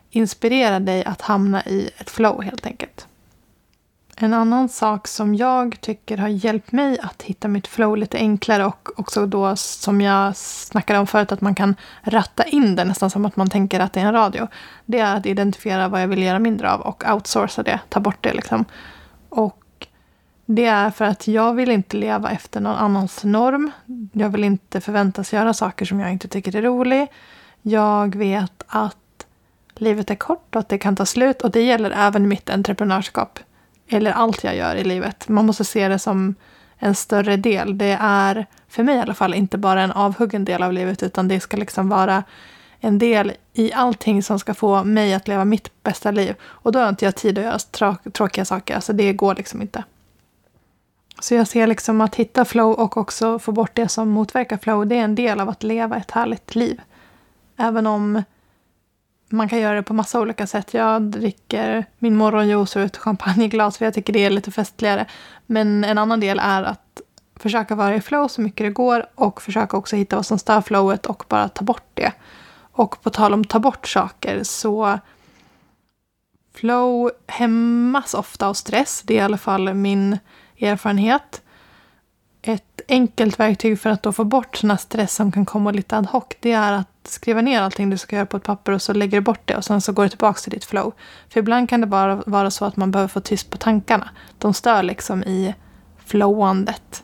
inspirera 0.10 0.79
dig 0.79 1.03
att 1.05 1.21
hamna 1.21 1.65
i 1.65 1.89
ett 1.98 2.10
flow 2.10 2.43
helt 2.43 2.65
enkelt. 2.65 3.07
En 4.23 4.33
annan 4.33 4.69
sak 4.69 5.07
som 5.07 5.35
jag 5.35 5.81
tycker 5.81 6.17
har 6.17 6.27
hjälpt 6.27 6.71
mig 6.71 6.99
att 6.99 7.21
hitta 7.21 7.47
mitt 7.47 7.67
flow 7.67 7.97
lite 7.97 8.17
enklare 8.17 8.65
och 8.65 8.89
också 8.99 9.25
då 9.25 9.55
som 9.55 10.01
jag 10.01 10.37
snackade 10.37 10.99
om 10.99 11.07
förut 11.07 11.31
att 11.31 11.41
man 11.41 11.55
kan 11.55 11.75
ratta 12.01 12.43
in 12.43 12.75
det 12.75 12.83
nästan 12.83 13.09
som 13.09 13.25
att 13.25 13.35
man 13.35 13.49
tänker 13.49 13.79
att 13.79 13.93
det 13.93 13.99
är 13.99 14.05
en 14.05 14.13
radio. 14.13 14.47
Det 14.85 14.99
är 14.99 15.15
att 15.15 15.25
identifiera 15.25 15.87
vad 15.87 16.01
jag 16.01 16.07
vill 16.07 16.23
göra 16.23 16.39
mindre 16.39 16.71
av 16.71 16.81
och 16.81 17.03
outsourca 17.13 17.63
det, 17.63 17.79
ta 17.89 17.99
bort 17.99 18.17
det 18.23 18.33
liksom. 18.33 18.65
Och 19.29 19.87
det 20.45 20.65
är 20.65 20.91
för 20.91 21.05
att 21.05 21.27
jag 21.27 21.53
vill 21.53 21.71
inte 21.71 21.97
leva 21.97 22.31
efter 22.31 22.61
någon 22.61 22.75
annans 22.75 23.23
norm. 23.23 23.71
Jag 24.11 24.29
vill 24.29 24.43
inte 24.43 24.81
förväntas 24.81 25.33
göra 25.33 25.53
saker 25.53 25.85
som 25.85 25.99
jag 25.99 26.11
inte 26.11 26.27
tycker 26.27 26.55
är 26.55 26.61
rolig. 26.61 27.07
Jag 27.61 28.15
vet 28.15 28.63
att 28.67 29.25
livet 29.75 30.11
är 30.11 30.15
kort 30.15 30.55
och 30.55 30.59
att 30.59 30.69
det 30.69 30.77
kan 30.77 30.95
ta 30.95 31.05
slut 31.05 31.41
och 31.41 31.51
det 31.51 31.61
gäller 31.61 31.91
även 31.91 32.27
mitt 32.27 32.49
entreprenörskap 32.49 33.39
eller 33.91 34.12
allt 34.12 34.43
jag 34.43 34.55
gör 34.55 34.75
i 34.75 34.83
livet. 34.83 35.27
Man 35.27 35.45
måste 35.45 35.63
se 35.63 35.88
det 35.88 36.00
som 36.00 36.36
en 36.77 36.95
större 36.95 37.38
del. 37.38 37.77
Det 37.77 37.98
är, 38.01 38.45
för 38.67 38.83
mig 38.83 38.95
i 38.95 39.00
alla 39.00 39.13
fall, 39.13 39.33
inte 39.33 39.57
bara 39.57 39.81
en 39.81 39.91
avhuggen 39.91 40.45
del 40.45 40.63
av 40.63 40.74
livet 40.74 41.03
utan 41.03 41.27
det 41.27 41.39
ska 41.39 41.57
liksom 41.57 41.89
vara 41.89 42.24
en 42.79 43.00
del 43.00 43.33
i 43.53 43.74
allting 43.74 44.24
som 44.24 44.39
ska 44.39 44.53
få 44.53 44.83
mig 44.83 45.13
att 45.13 45.27
leva 45.27 45.45
mitt 45.45 45.83
bästa 45.83 46.12
liv. 46.12 46.36
Och 46.43 46.71
då 46.71 46.79
har 46.79 46.89
inte 46.89 47.05
jag 47.05 47.15
tid 47.15 47.38
att 47.38 47.43
göra 47.43 47.95
tråkiga 48.12 48.45
saker. 48.45 48.75
Alltså 48.75 48.93
det 48.93 49.13
går 49.13 49.36
liksom 49.36 49.62
inte. 49.62 49.83
Så 51.19 51.36
jag 51.36 51.48
ser 51.48 51.67
liksom 51.67 52.01
att 52.01 52.15
hitta 52.15 52.45
flow 52.45 52.74
och 52.74 52.98
också 52.98 53.39
få 53.39 53.51
bort 53.51 53.71
det 53.74 53.88
som 53.88 54.10
motverkar 54.10 54.57
flow. 54.57 54.88
Det 54.88 54.95
är 54.95 55.03
en 55.03 55.15
del 55.15 55.39
av 55.39 55.50
att 55.50 55.63
leva 55.63 55.98
ett 55.98 56.12
härligt 56.12 56.55
liv. 56.55 56.81
Även 57.57 57.88
om 57.88 58.24
man 59.31 59.50
kan 59.50 59.59
göra 59.59 59.75
det 59.75 59.83
på 59.83 59.93
massa 59.93 60.19
olika 60.19 60.47
sätt. 60.47 60.73
Jag 60.73 61.01
dricker 61.01 61.85
min 62.00 62.15
morgonjuice 62.15 62.77
ur 62.77 62.85
ett 62.85 62.97
champagneglas 62.97 63.77
för 63.77 63.85
jag 63.85 63.93
tycker 63.93 64.13
det 64.13 64.25
är 64.25 64.29
lite 64.29 64.51
festligare. 64.51 65.05
Men 65.45 65.83
en 65.83 65.97
annan 65.97 66.19
del 66.19 66.39
är 66.39 66.63
att 66.63 67.01
försöka 67.35 67.75
vara 67.75 67.95
i 67.95 68.01
flow 68.01 68.27
så 68.27 68.41
mycket 68.41 68.65
det 68.65 68.71
går 68.71 69.05
och 69.15 69.41
försöka 69.41 69.77
också 69.77 69.95
hitta 69.95 70.15
vad 70.15 70.25
som 70.25 70.39
stör 70.39 70.61
flowet 70.61 71.05
och 71.05 71.23
bara 71.27 71.50
ta 71.50 71.63
bort 71.63 71.89
det. 71.93 72.11
Och 72.71 73.03
på 73.03 73.09
tal 73.09 73.33
om 73.33 73.45
ta 73.45 73.59
bort 73.59 73.88
saker 73.88 74.43
så 74.43 75.00
flow 76.53 77.11
hämmas 77.27 78.13
ofta 78.13 78.47
av 78.47 78.53
stress. 78.53 79.01
Det 79.05 79.13
är 79.13 79.17
i 79.17 79.21
alla 79.21 79.38
fall 79.38 79.73
min 79.73 80.17
erfarenhet. 80.59 81.41
Ett 82.41 82.81
enkelt 82.88 83.39
verktyg 83.39 83.79
för 83.79 83.89
att 83.89 84.03
då 84.03 84.12
få 84.12 84.24
bort 84.24 84.57
sån 84.57 84.77
stress 84.77 85.15
som 85.15 85.31
kan 85.31 85.45
komma 85.45 85.71
lite 85.71 85.98
ad 85.98 86.07
hoc, 86.12 86.24
det 86.39 86.51
är 86.51 86.74
att 86.74 86.88
skriva 87.03 87.41
ner 87.41 87.62
allting 87.62 87.89
du 87.89 87.98
ska 87.98 88.15
göra 88.15 88.25
på 88.25 88.38
ett 88.38 88.43
papper 88.43 88.71
och 88.71 88.81
så 88.81 88.93
lägger 88.93 89.17
du 89.17 89.21
bort 89.21 89.41
det 89.45 89.55
och 89.55 89.65
sen 89.65 89.81
så 89.81 89.91
går 89.91 90.03
du 90.03 90.10
tillbaka 90.10 90.39
till 90.39 90.51
ditt 90.51 90.65
flow. 90.65 90.93
För 91.29 91.39
ibland 91.39 91.69
kan 91.69 91.81
det 91.81 91.88
bara 91.88 92.15
vara 92.25 92.51
så 92.51 92.65
att 92.65 92.77
man 92.77 92.91
behöver 92.91 93.07
få 93.07 93.19
tyst 93.19 93.50
på 93.50 93.57
tankarna. 93.57 94.10
De 94.38 94.53
stör 94.53 94.83
liksom 94.83 95.24
i 95.24 95.55
flowandet. 96.05 97.03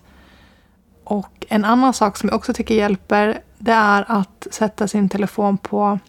Och 1.03 1.45
en 1.49 1.65
annan 1.65 1.93
sak 1.93 2.17
som 2.17 2.29
jag 2.29 2.35
också 2.35 2.53
tycker 2.53 2.75
hjälper 2.75 3.41
det 3.57 3.71
är 3.71 4.05
att 4.07 4.47
sätta 4.51 4.87
sin 4.87 5.09
telefon 5.09 5.57
på 5.57 5.99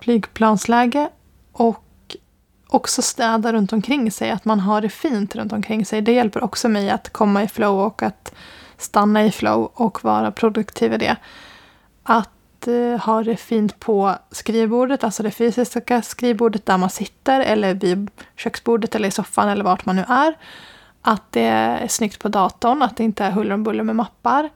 flygplansläge 0.00 1.08
och 1.52 2.16
också 2.68 3.02
städa 3.02 3.52
runt 3.52 3.72
omkring 3.72 4.10
sig, 4.10 4.30
att 4.30 4.44
man 4.44 4.60
har 4.60 4.80
det 4.80 4.88
fint 4.88 5.36
runt 5.36 5.52
omkring 5.52 5.86
sig. 5.86 6.02
Det 6.02 6.12
hjälper 6.12 6.44
också 6.44 6.68
mig 6.68 6.90
att 6.90 7.12
komma 7.12 7.42
i 7.42 7.48
flow 7.48 7.80
och 7.80 8.02
att 8.02 8.34
stanna 8.82 9.24
i 9.24 9.30
flow 9.30 9.70
och 9.74 10.04
vara 10.04 10.30
produktiv 10.30 10.92
i 10.92 10.96
det. 10.96 11.16
Att 12.02 12.66
eh, 12.66 13.00
ha 13.00 13.22
det 13.22 13.36
fint 13.36 13.80
på 13.80 14.14
skrivbordet, 14.30 15.04
alltså 15.04 15.22
det 15.22 15.30
fysiska 15.30 16.02
skrivbordet 16.02 16.66
där 16.66 16.78
man 16.78 16.90
sitter 16.90 17.40
eller 17.40 17.74
vid 17.74 18.10
köksbordet 18.36 18.94
eller 18.94 19.08
i 19.08 19.10
soffan 19.10 19.48
eller 19.48 19.64
vart 19.64 19.86
man 19.86 19.96
nu 19.96 20.04
är. 20.08 20.34
Att 21.02 21.22
det 21.30 21.44
är 21.44 21.88
snyggt 21.88 22.22
på 22.22 22.28
datorn, 22.28 22.82
att 22.82 22.96
det 22.96 23.04
inte 23.04 23.24
är 23.24 23.30
huller 23.30 23.54
om 23.54 23.62
buller 23.64 23.84
med 23.84 23.96
mappar. 23.96 24.50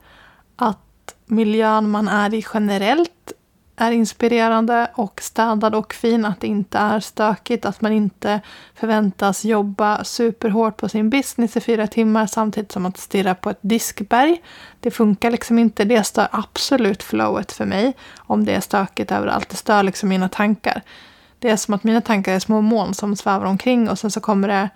Att 0.55 1.15
miljön 1.25 1.89
man 1.89 2.07
är 2.07 2.33
i 2.33 2.45
generellt 2.53 3.33
är 3.77 3.91
inspirerande 3.91 4.91
och 4.93 5.21
städad 5.21 5.75
och 5.75 5.93
fin, 5.93 6.25
att 6.25 6.41
det 6.41 6.47
inte 6.47 6.77
är 6.77 6.99
stökigt, 6.99 7.65
att 7.65 7.81
man 7.81 7.91
inte 7.91 8.41
förväntas 8.75 9.45
jobba 9.45 10.03
superhårt 10.03 10.77
på 10.77 10.89
sin 10.89 11.09
business 11.09 11.57
i 11.57 11.61
fyra 11.61 11.87
timmar 11.87 12.27
samtidigt 12.27 12.71
som 12.71 12.85
att 12.85 12.97
stirra 12.97 13.35
på 13.35 13.49
ett 13.49 13.59
diskberg. 13.61 14.41
Det 14.79 14.91
funkar 14.91 15.31
liksom 15.31 15.59
inte. 15.59 15.85
Det 15.85 16.03
stör 16.03 16.27
absolut 16.31 17.03
flowet 17.03 17.51
för 17.51 17.65
mig 17.65 17.93
om 18.17 18.45
det 18.45 18.53
är 18.53 18.61
stökigt 18.61 19.11
överallt. 19.11 19.49
Det 19.49 19.55
stör 19.55 19.83
liksom 19.83 20.09
mina 20.09 20.29
tankar. 20.29 20.81
Det 21.39 21.49
är 21.49 21.57
som 21.57 21.73
att 21.73 21.83
mina 21.83 22.01
tankar 22.01 22.33
är 22.33 22.39
små 22.39 22.61
moln 22.61 22.93
som 22.93 23.15
svävar 23.15 23.45
omkring 23.45 23.89
och 23.89 23.99
sen 23.99 24.11
så 24.11 24.19
kommer 24.19 24.47
det 24.47 24.69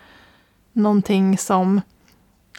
någonting 0.74 1.38
som 1.38 1.82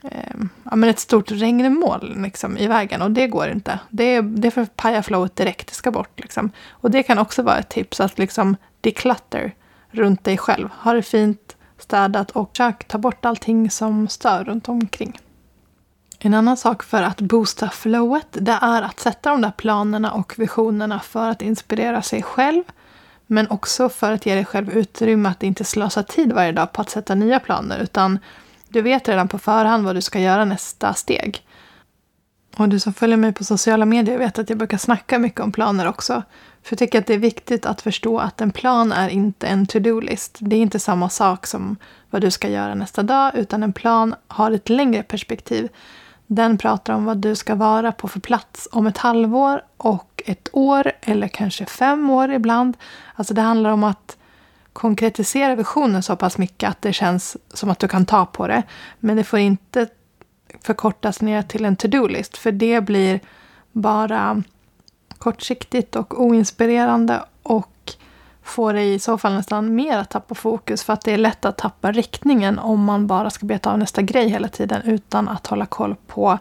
eh, 0.05 0.35
ja, 0.65 0.77
men 0.77 0.91
ett 0.91 0.99
stort 0.99 1.31
regnmoln 1.31 2.23
liksom, 2.23 2.57
i 2.57 2.67
vägen 2.67 3.03
och 3.03 3.11
det 3.11 3.27
går 3.27 3.49
inte. 3.49 3.79
Det, 3.91 4.21
det 4.21 4.51
förpajar 4.51 5.03
flowet 5.03 5.37
direkt, 5.37 5.69
det 5.69 5.75
ska 5.75 5.91
bort. 5.91 6.21
Liksom. 6.21 6.51
Och 6.71 6.91
det 6.91 7.03
kan 7.03 7.19
också 7.19 7.43
vara 7.43 7.59
ett 7.59 7.69
tips 7.69 8.01
att 8.01 8.19
liksom 8.19 8.57
declutter 8.81 9.55
runt 9.91 10.25
dig 10.25 10.39
själv. 10.39 10.69
Ha 10.79 10.93
det 10.93 11.03
fint, 11.03 11.57
städat 11.79 12.31
och 12.31 12.51
försök 12.51 12.89
ta 12.89 12.99
bort 12.99 13.25
allting 13.25 13.71
som 13.71 14.09
stör 14.09 14.45
runt 14.45 14.69
omkring. 14.69 15.19
En 16.19 16.35
annan 16.35 16.57
sak 16.57 16.83
för 16.83 17.03
att 17.03 17.21
boosta 17.21 17.71
flowet 17.71 18.27
det 18.31 18.59
är 18.63 18.83
att 18.83 19.01
sätta 19.01 19.31
de 19.31 19.41
där 19.41 19.51
planerna 19.51 20.13
och 20.13 20.35
visionerna 20.37 21.01
för 21.01 21.29
att 21.29 21.43
inspirera 21.43 22.03
sig 22.03 22.23
själv. 22.23 22.63
Men 23.27 23.51
också 23.51 23.89
för 23.89 24.13
att 24.13 24.27
ge 24.27 24.35
dig 24.35 24.45
själv 24.45 24.71
utrymme 24.71 25.29
att 25.29 25.43
inte 25.43 25.65
slösa 25.65 26.03
tid 26.03 26.33
varje 26.33 26.53
dag 26.53 26.73
på 26.73 26.81
att 26.81 26.91
sätta 26.91 27.15
nya 27.15 27.41
planer 27.41 27.79
utan 27.79 28.19
du 28.73 28.83
vet 28.83 29.09
redan 29.09 29.29
på 29.29 29.39
förhand 29.39 29.85
vad 29.85 29.95
du 29.95 30.01
ska 30.01 30.21
göra 30.21 30.45
nästa 30.45 30.95
steg. 30.95 31.47
Och 32.57 32.69
du 32.69 32.81
som 32.81 32.95
följer 32.95 33.17
mig 33.17 33.33
på 33.33 33.45
sociala 33.45 33.85
medier 33.85 34.19
vet 34.19 34.39
att 34.39 34.49
jag 34.49 34.59
brukar 34.59 34.79
snacka 34.79 35.19
mycket 35.19 35.41
om 35.41 35.53
planer 35.53 35.89
också. 35.89 36.23
För 36.63 36.73
jag 36.73 36.79
tycker 36.79 36.99
att 36.99 37.07
det 37.07 37.15
är 37.15 37.19
viktigt 37.19 37.67
att 37.67 37.81
förstå 37.81 38.19
att 38.19 38.41
en 38.41 38.51
plan 38.51 38.93
är 38.93 39.09
inte 39.09 39.47
en 39.47 39.67
to-do-list. 39.67 40.37
Det 40.41 40.57
är 40.57 40.61
inte 40.61 40.79
samma 40.79 41.09
sak 41.09 41.47
som 41.47 41.77
vad 42.11 42.23
du 42.23 42.31
ska 42.31 42.49
göra 42.49 42.75
nästa 42.75 43.03
dag, 43.03 43.33
utan 43.35 43.63
en 43.63 43.73
plan 43.73 44.15
har 44.29 44.51
ett 44.51 44.69
längre 44.69 45.03
perspektiv. 45.03 45.69
Den 46.27 46.59
pratar 46.59 46.95
om 46.95 47.05
vad 47.05 47.17
du 47.19 47.35
ska 47.35 47.55
vara 47.55 47.93
på 47.93 48.09
för 48.09 48.21
plats 48.21 48.69
om 48.73 48.87
ett 48.87 48.99
halvår 48.99 49.65
och 49.77 50.23
ett 50.27 50.49
år 50.53 50.93
eller 51.01 51.29
kanske 51.29 51.67
fem 51.67 52.11
år 52.11 52.33
ibland. 52.33 52.77
Alltså 53.15 53.35
det 53.35 53.43
handlar 53.43 53.71
om 53.71 53.85
att 53.85 54.17
konkretisera 54.73 55.55
visionen 55.55 56.03
så 56.03 56.17
pass 56.17 56.39
mycket 56.39 56.71
att 56.71 56.83
det 56.83 56.93
känns 56.93 57.37
som 57.55 57.71
att 57.71 57.79
du 57.79 57.89
kan 57.89 58.07
ta 58.07 58.27
på 58.27 58.49
det. 58.49 58.63
Men 59.01 59.17
det 59.17 59.25
får 59.25 59.39
inte 59.39 59.87
förkortas 60.61 61.23
ner 61.23 61.43
till 61.43 61.65
en 61.65 61.77
to-do-list 61.77 62.39
för 62.39 62.53
det 62.53 62.81
blir 62.81 63.21
bara 63.73 64.43
kortsiktigt 65.19 65.97
och 65.97 66.21
oinspirerande 66.21 67.23
och 67.43 67.93
får 68.43 68.73
dig 68.73 68.95
i 68.95 68.99
så 68.99 69.19
fall 69.19 69.35
nästan 69.35 69.75
mer 69.75 69.99
att 69.99 70.11
tappa 70.11 70.35
fokus 70.35 70.85
för 70.85 70.93
att 70.93 71.01
det 71.01 71.13
är 71.13 71.19
lätt 71.19 71.45
att 71.45 71.59
tappa 71.59 71.93
riktningen 71.93 72.59
om 72.59 72.85
man 72.85 73.07
bara 73.07 73.31
ska 73.31 73.47
beta 73.47 73.73
av 73.73 73.79
nästa 73.79 74.03
grej 74.03 74.29
hela 74.29 74.49
tiden 74.49 74.83
utan 74.83 75.29
att 75.29 75.47
hålla 75.47 75.67
koll 75.67 75.97
på 76.07 76.39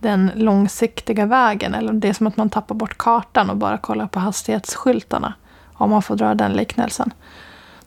den 0.00 0.30
långsiktiga 0.34 1.26
vägen. 1.26 1.74
Eller 1.74 1.92
det 1.92 2.08
är 2.08 2.12
som 2.12 2.26
att 2.26 2.36
man 2.36 2.50
tappar 2.50 2.74
bort 2.74 2.98
kartan 2.98 3.50
och 3.50 3.56
bara 3.56 3.78
kollar 3.78 4.06
på 4.06 4.20
hastighetsskyltarna 4.20 5.34
om 5.78 5.90
man 5.90 6.02
får 6.02 6.16
dra 6.16 6.34
den 6.34 6.52
liknelsen. 6.52 7.12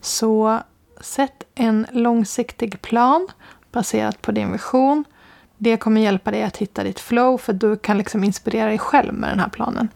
Så 0.02 0.60
sätt 1.02 1.44
en 1.56 1.88
långsiktig 1.92 2.82
plan 2.82 3.28
baserat 3.72 4.22
på 4.22 4.32
din 4.32 4.52
vision. 4.52 5.04
Det 5.58 5.78
kommer 5.78 6.02
hjälpa 6.02 6.32
dig 6.32 6.44
att 6.44 6.58
hitta 6.58 6.84
ditt 6.84 7.00
flow 7.00 7.38
för 7.38 7.54
du 7.54 7.78
kan 7.78 7.98
liksom 7.98 8.24
inspirera 8.24 8.68
dig 8.68 8.78
själv 8.78 9.14
med 9.14 9.30
den 9.30 9.40
här 9.40 9.50
planen. 9.50 9.90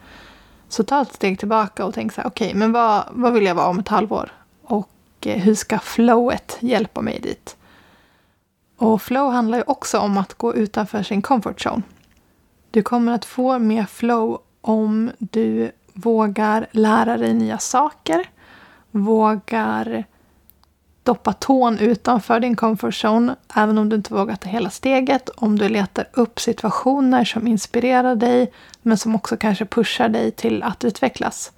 Så 0.69 0.83
ta 0.83 1.01
ett 1.01 1.13
steg 1.13 1.39
tillbaka 1.39 1.85
och 1.85 1.93
tänk 1.93 2.13
så 2.13 2.21
här, 2.21 2.27
okej, 2.27 2.47
okay, 2.47 2.59
men 2.59 2.71
vad, 2.71 3.03
vad 3.11 3.33
vill 3.33 3.45
jag 3.45 3.55
vara 3.55 3.67
om 3.67 3.79
ett 3.79 3.87
halvår? 3.87 4.31
Och 4.63 4.89
eh, 5.21 5.41
hur 5.41 5.55
ska 5.55 5.79
flowet 5.79 6.57
hjälpa 6.59 7.01
mig 7.01 7.19
dit? 7.19 7.57
Och 8.77 9.01
flow 9.01 9.31
handlar 9.31 9.57
ju 9.57 9.63
också 9.67 9.99
om 9.99 10.17
att 10.17 10.33
gå 10.33 10.55
utanför 10.55 11.03
sin 11.03 11.21
comfort 11.21 11.65
zone. 11.65 11.81
Du 12.71 12.81
kommer 12.81 13.11
att 13.11 13.25
få 13.25 13.59
mer 13.59 13.85
flow 13.85 14.41
om 14.61 15.11
du 15.19 15.71
vågar 15.93 16.67
lära 16.71 17.17
dig 17.17 17.33
nya 17.33 17.57
saker, 17.57 18.29
vågar 18.91 20.03
doppa 21.03 21.33
tån 21.33 21.79
utanför 21.79 22.39
din 22.39 22.55
comfort 22.55 22.93
zone, 23.03 23.35
även 23.55 23.77
om 23.77 23.89
du 23.89 23.95
inte 23.95 24.13
vågar 24.13 24.35
ta 24.35 24.49
hela 24.49 24.69
steget, 24.69 25.29
om 25.29 25.59
du 25.59 25.69
letar 25.69 26.07
upp 26.13 26.39
situationer 26.39 27.25
som 27.25 27.47
inspirerar 27.47 28.15
dig, 28.15 28.53
men 28.81 28.97
som 28.97 29.15
också 29.15 29.37
kanske 29.37 29.65
pushar 29.65 30.09
dig 30.09 30.31
till 30.31 30.63
att 30.63 30.83
utvecklas. 30.83 31.51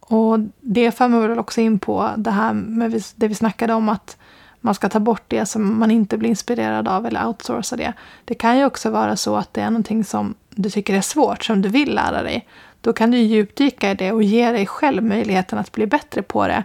Och 0.00 0.38
det 0.60 0.90
för 0.90 1.08
mig 1.08 1.28
väl 1.28 1.38
också 1.38 1.60
in 1.60 1.78
på 1.78 2.10
det 2.16 2.30
här 2.30 2.52
med 2.52 3.02
det 3.14 3.28
vi 3.28 3.34
snackade 3.34 3.74
om 3.74 3.88
att 3.88 4.16
man 4.60 4.74
ska 4.74 4.88
ta 4.88 5.00
bort 5.00 5.24
det 5.28 5.46
som 5.46 5.78
man 5.78 5.90
inte 5.90 6.18
blir 6.18 6.30
inspirerad 6.30 6.88
av 6.88 7.06
eller 7.06 7.26
outsourca 7.26 7.76
det. 7.76 7.92
Det 8.24 8.34
kan 8.34 8.58
ju 8.58 8.64
också 8.64 8.90
vara 8.90 9.16
så 9.16 9.36
att 9.36 9.54
det 9.54 9.60
är 9.60 9.70
någonting 9.70 10.04
som 10.04 10.34
du 10.50 10.70
tycker 10.70 10.94
är 10.94 11.00
svårt, 11.00 11.44
som 11.44 11.62
du 11.62 11.68
vill 11.68 11.94
lära 11.94 12.22
dig. 12.22 12.48
Då 12.84 12.92
kan 12.92 13.10
du 13.10 13.18
djupdyka 13.18 13.90
i 13.90 13.94
det 13.94 14.12
och 14.12 14.22
ge 14.22 14.52
dig 14.52 14.66
själv 14.66 15.02
möjligheten 15.02 15.58
att 15.58 15.72
bli 15.72 15.86
bättre 15.86 16.22
på 16.22 16.46
det. 16.46 16.64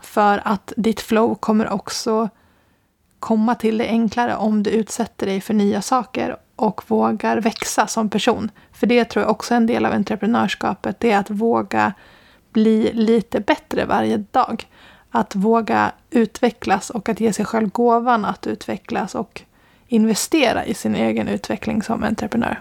För 0.00 0.42
att 0.44 0.72
ditt 0.76 1.00
flow 1.00 1.34
kommer 1.34 1.72
också 1.72 2.28
komma 3.18 3.54
till 3.54 3.78
dig 3.78 3.88
enklare 3.88 4.36
om 4.36 4.62
du 4.62 4.70
utsätter 4.70 5.26
dig 5.26 5.40
för 5.40 5.54
nya 5.54 5.82
saker 5.82 6.36
och 6.56 6.82
vågar 6.86 7.36
växa 7.40 7.86
som 7.86 8.08
person. 8.08 8.50
För 8.72 8.86
det 8.86 9.04
tror 9.04 9.22
jag 9.22 9.30
också 9.30 9.54
är 9.54 9.56
en 9.56 9.66
del 9.66 9.86
av 9.86 9.92
entreprenörskapet. 9.92 11.00
Det 11.00 11.10
är 11.10 11.18
att 11.18 11.30
våga 11.30 11.92
bli 12.52 12.92
lite 12.92 13.40
bättre 13.40 13.84
varje 13.84 14.16
dag. 14.16 14.66
Att 15.10 15.34
våga 15.34 15.92
utvecklas 16.10 16.90
och 16.90 17.08
att 17.08 17.20
ge 17.20 17.32
sig 17.32 17.44
själv 17.44 17.68
gåvan 17.68 18.24
att 18.24 18.46
utvecklas 18.46 19.14
och 19.14 19.42
investera 19.88 20.64
i 20.64 20.74
sin 20.74 20.94
egen 20.94 21.28
utveckling 21.28 21.82
som 21.82 22.02
entreprenör. 22.02 22.60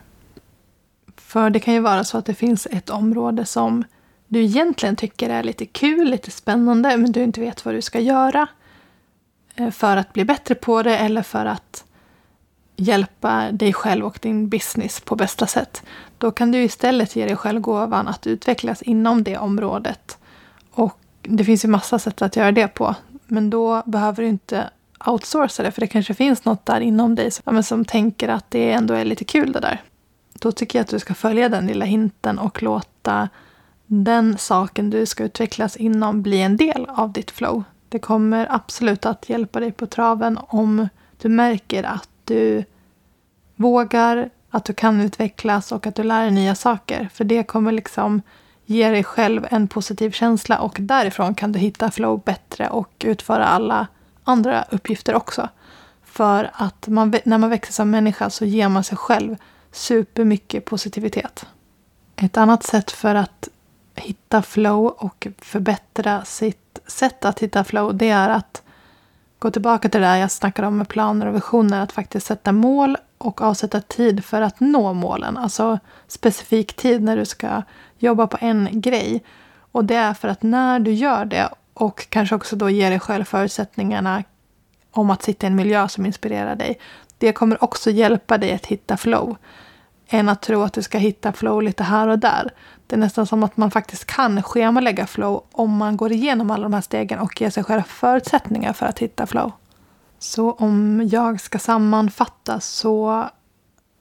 För 1.34 1.50
det 1.50 1.60
kan 1.60 1.74
ju 1.74 1.80
vara 1.80 2.04
så 2.04 2.18
att 2.18 2.26
det 2.26 2.34
finns 2.34 2.68
ett 2.72 2.90
område 2.90 3.46
som 3.46 3.84
du 4.28 4.44
egentligen 4.44 4.96
tycker 4.96 5.30
är 5.30 5.44
lite 5.44 5.66
kul, 5.66 6.10
lite 6.10 6.32
spännande, 6.32 6.98
men 6.98 7.12
du 7.12 7.24
inte 7.24 7.42
vet 7.42 7.66
vad 7.66 7.74
du 7.74 7.82
ska 7.82 8.00
göra 8.00 8.48
eh, 9.56 9.70
för 9.70 9.98
att 9.98 10.14
bli 10.14 10.26
bättre 10.26 10.56
på 10.56 10.84
det 10.84 10.98
eller 10.98 11.22
för 11.22 11.46
att 11.46 11.84
hjälpa 12.76 13.52
dig 13.52 13.74
själv 13.74 14.06
och 14.06 14.20
din 14.22 14.50
business 14.50 15.00
på 15.00 15.16
bästa 15.16 15.48
sätt. 15.48 15.84
Då 16.18 16.32
kan 16.32 16.52
du 16.52 16.64
istället 16.64 17.16
ge 17.16 17.26
dig 17.26 17.36
själv 17.36 17.62
gåvan 17.62 18.08
att 18.08 18.28
utvecklas 18.28 18.82
inom 18.82 19.24
det 19.24 19.38
området. 19.38 20.18
Och 20.72 21.00
det 21.22 21.44
finns 21.44 21.66
ju 21.66 21.70
massa 21.70 22.00
sätt 22.00 22.22
att 22.22 22.36
göra 22.36 22.52
det 22.52 22.68
på. 22.68 22.96
Men 23.28 23.50
då 23.50 23.84
behöver 23.86 24.24
du 24.24 24.30
inte 24.30 24.70
outsourca 25.06 25.64
det, 25.64 25.72
för 25.72 25.82
det 25.82 25.88
kanske 25.88 26.14
finns 26.14 26.46
något 26.46 26.66
där 26.66 26.82
inom 26.82 27.16
dig 27.16 27.32
som, 27.32 27.64
som 27.64 27.86
tänker 27.86 28.30
att 28.30 28.52
det 28.52 28.72
ändå 28.72 28.94
är 28.94 29.06
lite 29.06 29.24
kul 29.24 29.52
det 29.52 29.60
där 29.60 29.82
då 30.44 30.52
tycker 30.52 30.80
jag 30.80 30.84
att 30.84 30.90
du 30.90 31.00
ska 31.00 31.14
följa 31.14 31.50
den 31.50 31.68
lilla 31.68 31.86
hinten 31.86 32.40
och 32.40 32.64
låta 32.64 33.30
den 33.86 34.38
saken 34.38 34.90
du 34.90 35.06
ska 35.06 35.24
utvecklas 35.24 35.76
inom 35.78 36.22
bli 36.22 36.42
en 36.42 36.58
del 36.58 36.86
av 36.90 37.12
ditt 37.12 37.32
flow. 37.32 37.64
Det 37.90 38.00
kommer 38.00 38.48
absolut 38.50 39.06
att 39.06 39.30
hjälpa 39.30 39.60
dig 39.60 39.72
på 39.72 39.86
traven 39.86 40.40
om 40.48 40.88
du 41.18 41.30
märker 41.30 41.84
att 41.84 42.10
du 42.26 42.64
vågar, 43.56 44.30
att 44.50 44.66
du 44.66 44.74
kan 44.74 45.02
utvecklas 45.02 45.72
och 45.72 45.88
att 45.88 45.96
du 45.96 46.04
lär 46.04 46.22
dig 46.22 46.32
nya 46.32 46.56
saker. 46.56 47.10
För 47.14 47.24
det 47.24 47.44
kommer 47.44 47.72
liksom 47.72 48.22
ge 48.66 48.90
dig 48.90 49.04
själv 49.04 49.48
en 49.52 49.68
positiv 49.68 50.12
känsla 50.12 50.60
och 50.60 50.78
därifrån 50.80 51.36
kan 51.36 51.52
du 51.52 51.60
hitta 51.60 51.92
flow 51.92 52.22
bättre 52.26 52.70
och 52.70 52.94
utföra 53.06 53.46
alla 53.46 53.88
andra 54.24 54.66
uppgifter 54.72 55.16
också. 55.16 55.50
För 56.04 56.52
att 56.54 56.88
man, 56.88 57.16
när 57.26 57.38
man 57.38 57.50
växer 57.50 57.74
som 57.74 57.90
människa 57.90 58.30
så 58.30 58.46
ger 58.46 58.70
man 58.70 58.84
sig 58.84 58.98
själv 58.98 59.36
supermycket 59.74 60.66
positivitet. 60.66 61.46
Ett 62.16 62.38
annat 62.38 62.64
sätt 62.64 62.92
för 62.92 63.16
att 63.16 63.50
hitta 63.96 64.42
flow 64.42 64.88
och 64.88 65.28
förbättra 65.38 66.26
sitt 66.26 66.80
sätt 66.88 67.26
att 67.26 67.40
hitta 67.40 67.64
flow 67.64 67.98
det 67.98 68.10
är 68.10 68.30
att 68.30 68.62
gå 69.40 69.52
tillbaka 69.52 69.90
till 69.90 70.02
det 70.02 70.08
där 70.08 70.18
jag 70.18 70.32
snackade 70.32 70.68
om 70.68 70.78
med 70.78 70.88
planer 70.88 71.26
och 71.26 71.36
visioner. 71.36 71.82
Att 71.82 71.92
faktiskt 71.92 72.28
sätta 72.28 72.52
mål 72.52 72.98
och 73.18 73.42
avsätta 73.42 73.82
tid 73.82 74.26
för 74.26 74.42
att 74.42 74.60
nå 74.60 74.94
målen. 74.94 75.38
Alltså 75.38 75.80
specifik 76.08 76.74
tid 76.74 77.04
när 77.04 77.18
du 77.18 77.26
ska 77.26 77.62
jobba 77.98 78.28
på 78.28 78.38
en 78.42 78.70
grej. 78.72 79.24
Och 79.72 79.86
det 79.86 79.96
är 79.96 80.14
för 80.14 80.28
att 80.28 80.44
när 80.44 80.80
du 80.80 80.94
gör 80.94 81.26
det 81.26 81.50
och 81.74 82.08
kanske 82.10 82.36
också 82.36 82.56
då 82.56 82.70
ger 82.70 82.90
dig 82.90 83.00
själv 83.00 83.24
förutsättningarna 83.24 84.24
om 84.92 85.10
att 85.10 85.24
sitta 85.24 85.48
i 85.48 85.50
en 85.50 85.56
miljö 85.56 85.88
som 85.88 86.06
inspirerar 86.06 86.56
dig. 86.56 86.80
Det 87.18 87.34
kommer 87.34 87.64
också 87.64 87.92
hjälpa 87.92 88.38
dig 88.38 88.54
att 88.54 88.66
hitta 88.66 88.98
flow. 88.98 89.38
Än 90.08 90.30
att 90.30 90.42
tro 90.42 90.62
att 90.62 90.74
du 90.74 90.82
ska 90.82 90.98
hitta 90.98 91.34
flow 91.34 91.62
lite 91.62 91.84
här 91.84 92.08
och 92.08 92.20
där. 92.20 92.52
Det 92.88 92.96
är 92.96 93.00
nästan 93.00 93.26
som 93.26 93.44
att 93.44 93.58
man 93.58 93.72
faktiskt 93.72 94.06
kan 94.06 94.44
schemalägga 94.44 95.08
flow 95.08 95.44
om 95.52 95.78
man 95.78 95.98
går 95.98 96.12
igenom 96.12 96.52
alla 96.52 96.64
de 96.64 96.74
här 96.74 96.82
stegen 96.82 97.20
och 97.20 97.42
ger 97.42 97.50
sig 97.50 97.64
själv 97.64 97.82
förutsättningar 97.82 98.74
för 98.74 98.86
att 98.86 99.00
hitta 99.00 99.26
flow. 99.26 99.52
Så 100.20 100.52
om 100.52 101.10
jag 101.12 101.42
ska 101.42 101.60
sammanfatta 101.60 102.60
så 102.60 103.26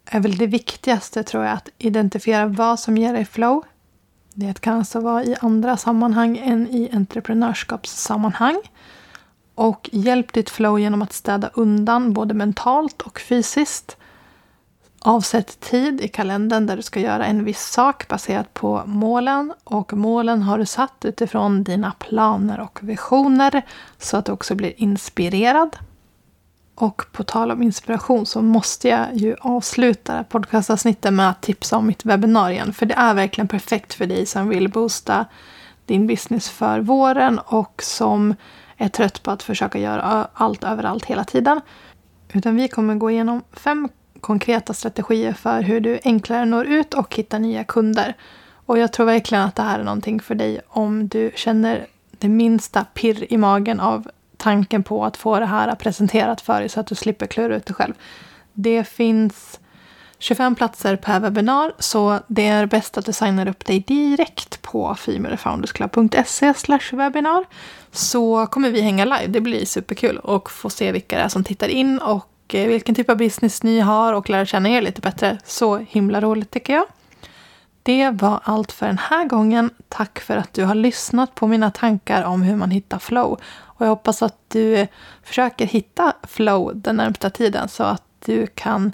är 0.06 0.20
väl 0.20 0.36
det 0.36 0.46
viktigaste 0.46 1.22
tror 1.22 1.44
jag 1.44 1.52
att 1.52 1.68
identifiera 1.78 2.46
vad 2.46 2.80
som 2.80 2.96
ger 2.96 3.12
dig 3.12 3.24
flow. 3.24 3.62
Det 4.34 4.60
kan 4.60 4.78
alltså 4.78 5.00
vara 5.00 5.24
i 5.24 5.36
andra 5.40 5.76
sammanhang 5.76 6.38
än 6.38 6.68
i 6.68 6.90
entreprenörskapssammanhang. 6.92 8.62
Och 9.54 9.90
hjälp 9.92 10.32
ditt 10.32 10.50
flow 10.50 10.80
genom 10.80 11.02
att 11.02 11.12
städa 11.12 11.50
undan 11.54 12.12
både 12.12 12.34
mentalt 12.34 13.02
och 13.02 13.20
fysiskt. 13.20 13.96
Avsätt 15.00 15.60
tid 15.60 16.00
i 16.00 16.08
kalendern 16.08 16.66
där 16.66 16.76
du 16.76 16.82
ska 16.82 17.00
göra 17.00 17.26
en 17.26 17.44
viss 17.44 17.62
sak 17.62 18.08
baserat 18.08 18.54
på 18.54 18.82
målen. 18.86 19.52
Och 19.64 19.92
målen 19.92 20.42
har 20.42 20.58
du 20.58 20.66
satt 20.66 21.04
utifrån 21.04 21.64
dina 21.64 21.92
planer 21.92 22.60
och 22.60 22.78
visioner 22.82 23.62
så 23.98 24.16
att 24.16 24.24
du 24.24 24.32
också 24.32 24.54
blir 24.54 24.72
inspirerad. 24.76 25.76
Och 26.74 27.02
på 27.12 27.24
tal 27.24 27.50
om 27.50 27.62
inspiration 27.62 28.26
så 28.26 28.42
måste 28.42 28.88
jag 28.88 29.14
ju 29.14 29.36
avsluta 29.40 30.24
podcastavsnittet 30.24 31.12
med 31.12 31.30
att 31.30 31.42
tipsa 31.42 31.76
om 31.76 31.86
mitt 31.86 32.04
webbinarium. 32.04 32.72
För 32.72 32.86
det 32.86 32.94
är 32.94 33.14
verkligen 33.14 33.48
perfekt 33.48 33.94
för 33.94 34.06
dig 34.06 34.26
som 34.26 34.48
vill 34.48 34.68
boosta 34.68 35.26
din 35.86 36.06
business 36.06 36.50
för 36.50 36.80
våren 36.80 37.38
och 37.38 37.82
som 37.82 38.34
är 38.82 38.88
trött 38.88 39.22
på 39.22 39.30
att 39.30 39.42
försöka 39.42 39.78
göra 39.78 40.28
allt 40.34 40.64
överallt 40.64 41.04
hela 41.04 41.24
tiden. 41.24 41.60
Utan 42.32 42.56
vi 42.56 42.68
kommer 42.68 42.94
gå 42.94 43.10
igenom 43.10 43.42
fem 43.52 43.88
konkreta 44.20 44.74
strategier 44.74 45.32
för 45.32 45.62
hur 45.62 45.80
du 45.80 45.98
enklare 46.04 46.44
når 46.44 46.66
ut 46.66 46.94
och 46.94 47.16
hittar 47.16 47.38
nya 47.38 47.64
kunder. 47.64 48.16
Och 48.66 48.78
jag 48.78 48.92
tror 48.92 49.06
verkligen 49.06 49.44
att 49.44 49.56
det 49.56 49.62
här 49.62 49.78
är 49.78 49.84
någonting 49.84 50.20
för 50.20 50.34
dig 50.34 50.60
om 50.68 51.08
du 51.08 51.32
känner 51.36 51.86
det 52.10 52.28
minsta 52.28 52.84
pirr 52.84 53.26
i 53.32 53.36
magen 53.36 53.80
av 53.80 54.08
tanken 54.36 54.82
på 54.82 55.04
att 55.04 55.16
få 55.16 55.38
det 55.38 55.46
här 55.46 55.74
presenterat 55.74 56.40
för 56.40 56.60
dig 56.60 56.68
så 56.68 56.80
att 56.80 56.86
du 56.86 56.94
slipper 56.94 57.26
klura 57.26 57.56
ut 57.56 57.66
det 57.66 57.74
själv. 57.74 57.94
Det 58.52 58.84
finns 58.84 59.60
25 60.22 60.54
platser 60.54 60.96
per 60.96 61.20
webbinar 61.20 61.72
så 61.78 62.18
det 62.26 62.46
är 62.46 62.66
bäst 62.66 62.98
att 62.98 63.06
du 63.06 63.12
signar 63.12 63.48
upp 63.48 63.64
dig 63.64 63.80
direkt 63.80 64.62
på 64.62 64.94
femalefoundersclub.se 64.94 66.54
webinar 66.92 67.44
så 67.90 68.46
kommer 68.46 68.70
vi 68.70 68.80
hänga 68.80 69.04
live. 69.04 69.26
Det 69.26 69.40
blir 69.40 69.64
superkul 69.64 70.18
och 70.18 70.50
få 70.50 70.70
se 70.70 70.92
vilka 70.92 71.16
det 71.16 71.22
är 71.22 71.28
som 71.28 71.44
tittar 71.44 71.68
in 71.68 71.98
och 71.98 72.54
eh, 72.54 72.68
vilken 72.68 72.94
typ 72.94 73.10
av 73.10 73.16
business 73.16 73.62
ni 73.62 73.80
har 73.80 74.12
och 74.12 74.30
lära 74.30 74.46
känna 74.46 74.68
er 74.68 74.82
lite 74.82 75.00
bättre. 75.00 75.38
Så 75.44 75.76
himla 75.76 76.20
roligt 76.20 76.50
tycker 76.50 76.72
jag. 76.72 76.84
Det 77.82 78.10
var 78.10 78.40
allt 78.44 78.72
för 78.72 78.86
den 78.86 78.98
här 78.98 79.24
gången. 79.24 79.70
Tack 79.88 80.20
för 80.20 80.36
att 80.36 80.52
du 80.54 80.64
har 80.64 80.74
lyssnat 80.74 81.34
på 81.34 81.46
mina 81.46 81.70
tankar 81.70 82.22
om 82.22 82.42
hur 82.42 82.56
man 82.56 82.70
hittar 82.70 82.98
flow. 82.98 83.40
Och 83.60 83.86
jag 83.86 83.90
hoppas 83.90 84.22
att 84.22 84.38
du 84.48 84.86
försöker 85.22 85.66
hitta 85.66 86.12
flow 86.22 86.72
den 86.74 86.96
närmsta 86.96 87.30
tiden 87.30 87.68
så 87.68 87.84
att 87.84 88.02
du 88.24 88.46
kan 88.46 88.92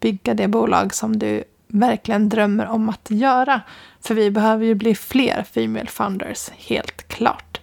bygga 0.00 0.34
det 0.34 0.48
bolag 0.48 0.94
som 0.94 1.18
du 1.18 1.44
verkligen 1.66 2.28
drömmer 2.28 2.66
om 2.66 2.88
att 2.88 3.10
göra. 3.10 3.60
För 4.00 4.14
vi 4.14 4.30
behöver 4.30 4.66
ju 4.66 4.74
bli 4.74 4.94
fler 4.94 5.42
Female 5.42 5.86
Founders, 5.86 6.50
helt 6.50 7.08
klart. 7.08 7.60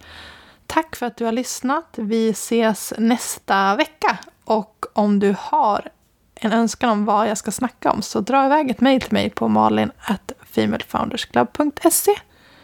Tack 0.66 0.96
för 0.96 1.06
att 1.06 1.16
du 1.16 1.24
har 1.24 1.32
lyssnat. 1.32 1.94
Vi 1.96 2.30
ses 2.30 2.92
nästa 2.98 3.76
vecka. 3.76 4.18
Och 4.44 4.86
om 4.92 5.18
du 5.18 5.34
har 5.38 5.88
en 6.34 6.52
önskan 6.52 6.90
om 6.90 7.04
vad 7.04 7.28
jag 7.28 7.38
ska 7.38 7.50
snacka 7.50 7.90
om 7.90 8.02
så 8.02 8.20
dra 8.20 8.46
iväg 8.46 8.70
ett 8.70 8.80
mejl 8.80 9.00
till 9.00 9.12
mig 9.12 9.30
på 9.30 9.48
malin.femalefoundersclub.se 9.48 12.14